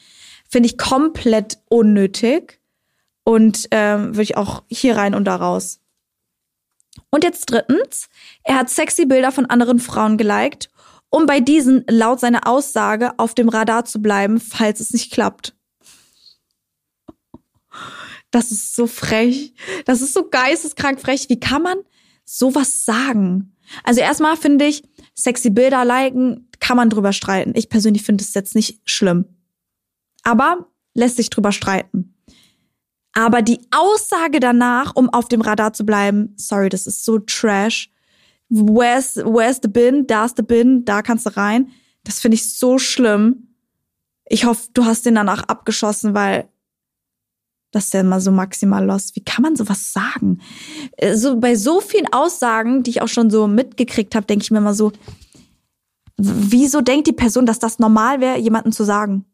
Finde 0.49 0.67
ich 0.67 0.77
komplett 0.77 1.59
unnötig 1.69 2.59
und 3.23 3.67
ähm, 3.71 4.15
würde 4.15 4.23
ich 4.23 4.37
auch 4.37 4.63
hier 4.67 4.95
rein 4.95 5.13
und 5.13 5.25
da 5.25 5.35
raus. 5.35 5.79
Und 7.09 7.23
jetzt 7.23 7.45
drittens, 7.51 8.09
er 8.43 8.57
hat 8.57 8.69
sexy 8.69 9.05
Bilder 9.05 9.31
von 9.31 9.45
anderen 9.45 9.79
Frauen 9.79 10.17
geliked 10.17 10.69
um 11.09 11.25
bei 11.25 11.39
diesen 11.39 11.83
laut 11.89 12.19
seiner 12.19 12.47
Aussage 12.47 13.17
auf 13.17 13.33
dem 13.33 13.49
Radar 13.49 13.85
zu 13.85 14.01
bleiben, 14.01 14.39
falls 14.39 14.79
es 14.79 14.91
nicht 14.91 15.11
klappt. 15.11 15.55
Das 18.31 18.51
ist 18.51 18.75
so 18.75 18.85
frech. 18.85 19.53
Das 19.85 20.01
ist 20.01 20.13
so 20.13 20.29
geisteskrank 20.29 21.01
frech. 21.01 21.29
Wie 21.29 21.39
kann 21.39 21.63
man 21.63 21.77
sowas 22.25 22.85
sagen? 22.85 23.55
Also 23.83 24.01
erstmal 24.01 24.37
finde 24.37 24.65
ich, 24.65 24.83
sexy 25.15 25.49
Bilder 25.49 25.83
liken, 25.83 26.47
kann 26.59 26.77
man 26.77 26.89
drüber 26.89 27.13
streiten. 27.13 27.53
Ich 27.55 27.69
persönlich 27.69 28.03
finde 28.03 28.23
es 28.23 28.33
jetzt 28.33 28.55
nicht 28.55 28.81
schlimm. 28.85 29.25
Aber 30.23 30.67
lässt 30.93 31.17
sich 31.17 31.29
drüber 31.29 31.51
streiten. 31.51 32.15
Aber 33.13 33.41
die 33.41 33.59
Aussage 33.71 34.39
danach, 34.39 34.95
um 34.95 35.09
auf 35.09 35.27
dem 35.27 35.41
Radar 35.41 35.73
zu 35.73 35.85
bleiben, 35.85 36.33
sorry, 36.37 36.69
das 36.69 36.85
ist 36.85 37.03
so 37.03 37.17
trash 37.19 37.89
where's, 38.49 39.15
where's 39.17 39.59
the 39.61 39.69
bin, 39.69 40.07
da 40.07 40.25
ist 40.25 40.37
the 40.37 40.43
bin, 40.43 40.85
da 40.85 41.01
kannst 41.01 41.25
du 41.25 41.35
rein. 41.35 41.69
Das 42.03 42.19
finde 42.19 42.35
ich 42.35 42.57
so 42.57 42.77
schlimm. 42.77 43.47
Ich 44.25 44.45
hoffe, 44.45 44.69
du 44.73 44.85
hast 44.85 45.05
den 45.05 45.15
danach 45.15 45.43
abgeschossen, 45.43 46.13
weil 46.13 46.49
das 47.71 47.85
ist 47.85 47.93
ja 47.93 47.99
immer 47.99 48.19
so 48.19 48.31
maximal 48.31 48.83
lost. 48.83 49.15
Wie 49.15 49.23
kann 49.23 49.43
man 49.43 49.55
sowas 49.55 49.93
sagen? 49.93 50.39
Äh, 50.97 51.15
so 51.15 51.39
bei 51.39 51.55
so 51.55 51.81
vielen 51.81 52.11
Aussagen, 52.11 52.83
die 52.83 52.91
ich 52.91 53.01
auch 53.01 53.07
schon 53.07 53.29
so 53.29 53.47
mitgekriegt 53.47 54.15
habe, 54.15 54.25
denke 54.25 54.43
ich 54.43 54.51
mir 54.51 54.57
immer 54.57 54.73
so, 54.73 54.91
wieso 56.17 56.81
denkt 56.81 57.07
die 57.07 57.13
Person, 57.13 57.45
dass 57.45 57.59
das 57.59 57.79
normal 57.79 58.19
wäre, 58.21 58.39
jemanden 58.39 58.71
zu 58.71 58.83
sagen? 58.83 59.25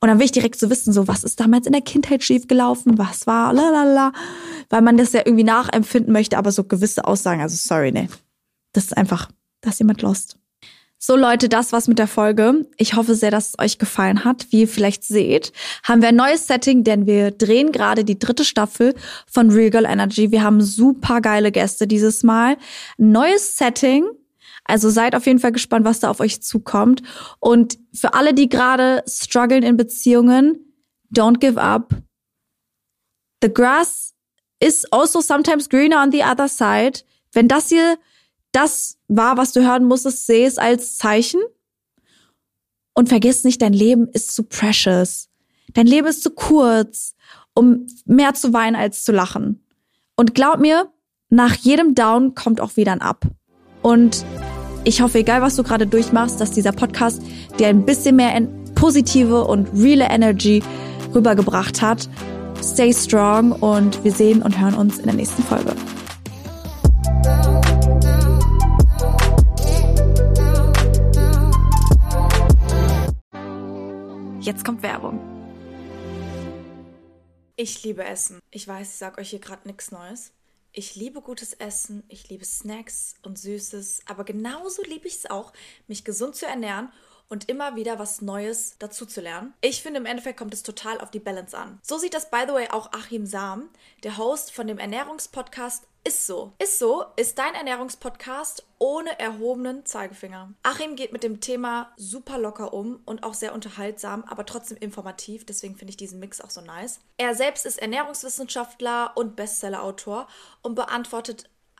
Und 0.00 0.08
dann 0.08 0.18
will 0.18 0.24
ich 0.24 0.32
direkt 0.32 0.58
so 0.58 0.70
wissen, 0.70 0.92
so, 0.92 1.08
was 1.08 1.24
ist 1.24 1.40
damals 1.40 1.66
in 1.66 1.72
der 1.72 1.82
Kindheit 1.82 2.22
schiefgelaufen? 2.22 2.98
Was 2.98 3.26
war, 3.26 3.52
lalala, 3.52 4.12
weil 4.70 4.82
man 4.82 4.96
das 4.96 5.12
ja 5.12 5.22
irgendwie 5.24 5.44
nachempfinden 5.44 6.12
möchte, 6.12 6.38
aber 6.38 6.52
so 6.52 6.64
gewisse 6.64 7.04
Aussagen, 7.04 7.40
also 7.40 7.56
sorry, 7.56 7.92
ne. 7.92 8.08
Das 8.72 8.84
ist 8.84 8.96
einfach, 8.96 9.28
dass 9.60 9.78
jemand 9.78 10.02
lost. 10.02 10.38
So 11.04 11.16
Leute, 11.16 11.48
das 11.48 11.72
war's 11.72 11.88
mit 11.88 11.98
der 11.98 12.06
Folge. 12.06 12.64
Ich 12.76 12.94
hoffe 12.94 13.16
sehr, 13.16 13.32
dass 13.32 13.48
es 13.48 13.58
euch 13.58 13.78
gefallen 13.78 14.24
hat. 14.24 14.46
Wie 14.50 14.60
ihr 14.60 14.68
vielleicht 14.68 15.02
seht, 15.02 15.52
haben 15.82 16.00
wir 16.00 16.10
ein 16.10 16.16
neues 16.16 16.46
Setting, 16.46 16.84
denn 16.84 17.06
wir 17.06 17.32
drehen 17.32 17.72
gerade 17.72 18.04
die 18.04 18.20
dritte 18.20 18.44
Staffel 18.44 18.94
von 19.26 19.50
Real 19.50 19.70
Girl 19.70 19.84
Energy. 19.84 20.30
Wir 20.30 20.44
haben 20.44 20.60
super 20.62 21.20
geile 21.20 21.50
Gäste 21.50 21.88
dieses 21.88 22.22
Mal. 22.22 22.56
Neues 22.98 23.56
Setting, 23.58 24.04
also 24.64 24.90
seid 24.90 25.14
auf 25.14 25.26
jeden 25.26 25.38
Fall 25.38 25.52
gespannt, 25.52 25.84
was 25.84 26.00
da 26.00 26.10
auf 26.10 26.20
euch 26.20 26.42
zukommt. 26.42 27.02
Und 27.40 27.78
für 27.92 28.14
alle, 28.14 28.34
die 28.34 28.48
gerade 28.48 29.02
strugglen 29.06 29.62
in 29.62 29.76
Beziehungen, 29.76 30.58
don't 31.14 31.38
give 31.38 31.60
up. 31.60 31.94
The 33.42 33.52
grass 33.52 34.14
is 34.60 34.84
also 34.92 35.20
sometimes 35.20 35.68
greener 35.68 36.00
on 36.02 36.12
the 36.12 36.22
other 36.22 36.48
side. 36.48 37.00
Wenn 37.32 37.48
das 37.48 37.68
hier 37.68 37.98
das 38.52 38.98
war, 39.08 39.36
was 39.36 39.52
du 39.52 39.62
hören 39.66 39.84
musstest, 39.84 40.26
sehe 40.26 40.46
es 40.46 40.58
als 40.58 40.96
Zeichen. 40.96 41.40
Und 42.94 43.08
vergiss 43.08 43.42
nicht, 43.42 43.62
dein 43.62 43.72
Leben 43.72 44.08
ist 44.08 44.34
zu 44.34 44.44
precious. 44.44 45.30
Dein 45.72 45.86
Leben 45.86 46.06
ist 46.06 46.22
zu 46.22 46.30
kurz, 46.30 47.14
um 47.54 47.86
mehr 48.04 48.34
zu 48.34 48.52
weinen 48.52 48.76
als 48.76 49.02
zu 49.04 49.12
lachen. 49.12 49.66
Und 50.14 50.34
glaub 50.34 50.60
mir, 50.60 50.92
nach 51.30 51.54
jedem 51.54 51.94
Down 51.94 52.34
kommt 52.34 52.60
auch 52.60 52.76
wieder 52.76 52.92
ein 52.92 53.00
Up. 53.00 53.24
Und 53.80 54.24
ich 54.84 55.00
hoffe, 55.00 55.18
egal 55.18 55.42
was 55.42 55.56
du 55.56 55.62
gerade 55.62 55.86
durchmachst, 55.86 56.40
dass 56.40 56.50
dieser 56.50 56.72
Podcast 56.72 57.22
dir 57.58 57.68
ein 57.68 57.84
bisschen 57.84 58.16
mehr 58.16 58.40
positive 58.74 59.44
und 59.44 59.68
reale 59.74 60.08
Energy 60.10 60.62
rübergebracht 61.14 61.82
hat. 61.82 62.08
Stay 62.62 62.92
strong 62.92 63.52
und 63.52 64.02
wir 64.04 64.12
sehen 64.12 64.42
und 64.42 64.58
hören 64.60 64.74
uns 64.74 64.98
in 64.98 65.04
der 65.04 65.14
nächsten 65.14 65.42
Folge. 65.42 65.74
Jetzt 74.40 74.64
kommt 74.64 74.82
Werbung. 74.82 75.20
Ich 77.54 77.84
liebe 77.84 78.02
Essen. 78.04 78.40
Ich 78.50 78.66
weiß, 78.66 78.88
ich 78.88 78.96
sag 78.96 79.18
euch 79.18 79.30
hier 79.30 79.38
gerade 79.38 79.68
nichts 79.68 79.92
Neues. 79.92 80.32
Ich 80.74 80.96
liebe 80.96 81.20
gutes 81.20 81.52
Essen, 81.52 82.02
ich 82.08 82.30
liebe 82.30 82.46
Snacks 82.46 83.12
und 83.22 83.38
Süßes, 83.38 84.00
aber 84.06 84.24
genauso 84.24 84.82
liebe 84.82 85.06
ich 85.06 85.16
es 85.16 85.30
auch, 85.30 85.52
mich 85.86 86.02
gesund 86.02 86.34
zu 86.34 86.46
ernähren 86.46 86.90
und 87.28 87.50
immer 87.50 87.76
wieder 87.76 87.98
was 87.98 88.22
Neues 88.22 88.76
dazu 88.78 89.04
zu 89.04 89.20
lernen. 89.20 89.52
Ich 89.60 89.82
finde, 89.82 90.00
im 90.00 90.06
Endeffekt 90.06 90.38
kommt 90.38 90.54
es 90.54 90.62
total 90.62 90.98
auf 91.02 91.10
die 91.10 91.20
Balance 91.20 91.54
an. 91.58 91.78
So 91.82 91.98
sieht 91.98 92.14
das, 92.14 92.30
by 92.30 92.44
the 92.46 92.54
way, 92.54 92.68
auch 92.70 92.90
Achim 92.94 93.26
Sam, 93.26 93.68
der 94.02 94.16
Host 94.16 94.50
von 94.50 94.66
dem 94.66 94.78
Ernährungspodcast 94.78 95.86
ist 96.04 96.26
so. 96.26 96.52
Ist 96.58 96.78
so 96.78 97.04
ist 97.16 97.38
dein 97.38 97.54
Ernährungspodcast 97.54 98.66
ohne 98.78 99.18
erhobenen 99.20 99.86
Zeigefinger. 99.86 100.52
Achim 100.64 100.96
geht 100.96 101.12
mit 101.12 101.22
dem 101.22 101.40
Thema 101.40 101.92
super 101.96 102.38
locker 102.38 102.72
um 102.72 103.00
und 103.04 103.22
auch 103.22 103.34
sehr 103.34 103.54
unterhaltsam, 103.54 104.24
aber 104.24 104.44
trotzdem 104.44 104.76
informativ. 104.78 105.46
Deswegen 105.46 105.76
finde 105.76 105.90
ich 105.90 105.96
diesen 105.96 106.18
Mix 106.18 106.40
auch 106.40 106.50
so 106.50 106.60
nice. 106.60 107.00
Er 107.16 107.36
selbst 107.36 107.64
ist 107.64 107.78
Ernährungswissenschaftler 107.80 109.12
und 109.14 109.36
Bestsellerautor 109.36 110.26
und 110.62 110.74
beantwortet 110.74 111.48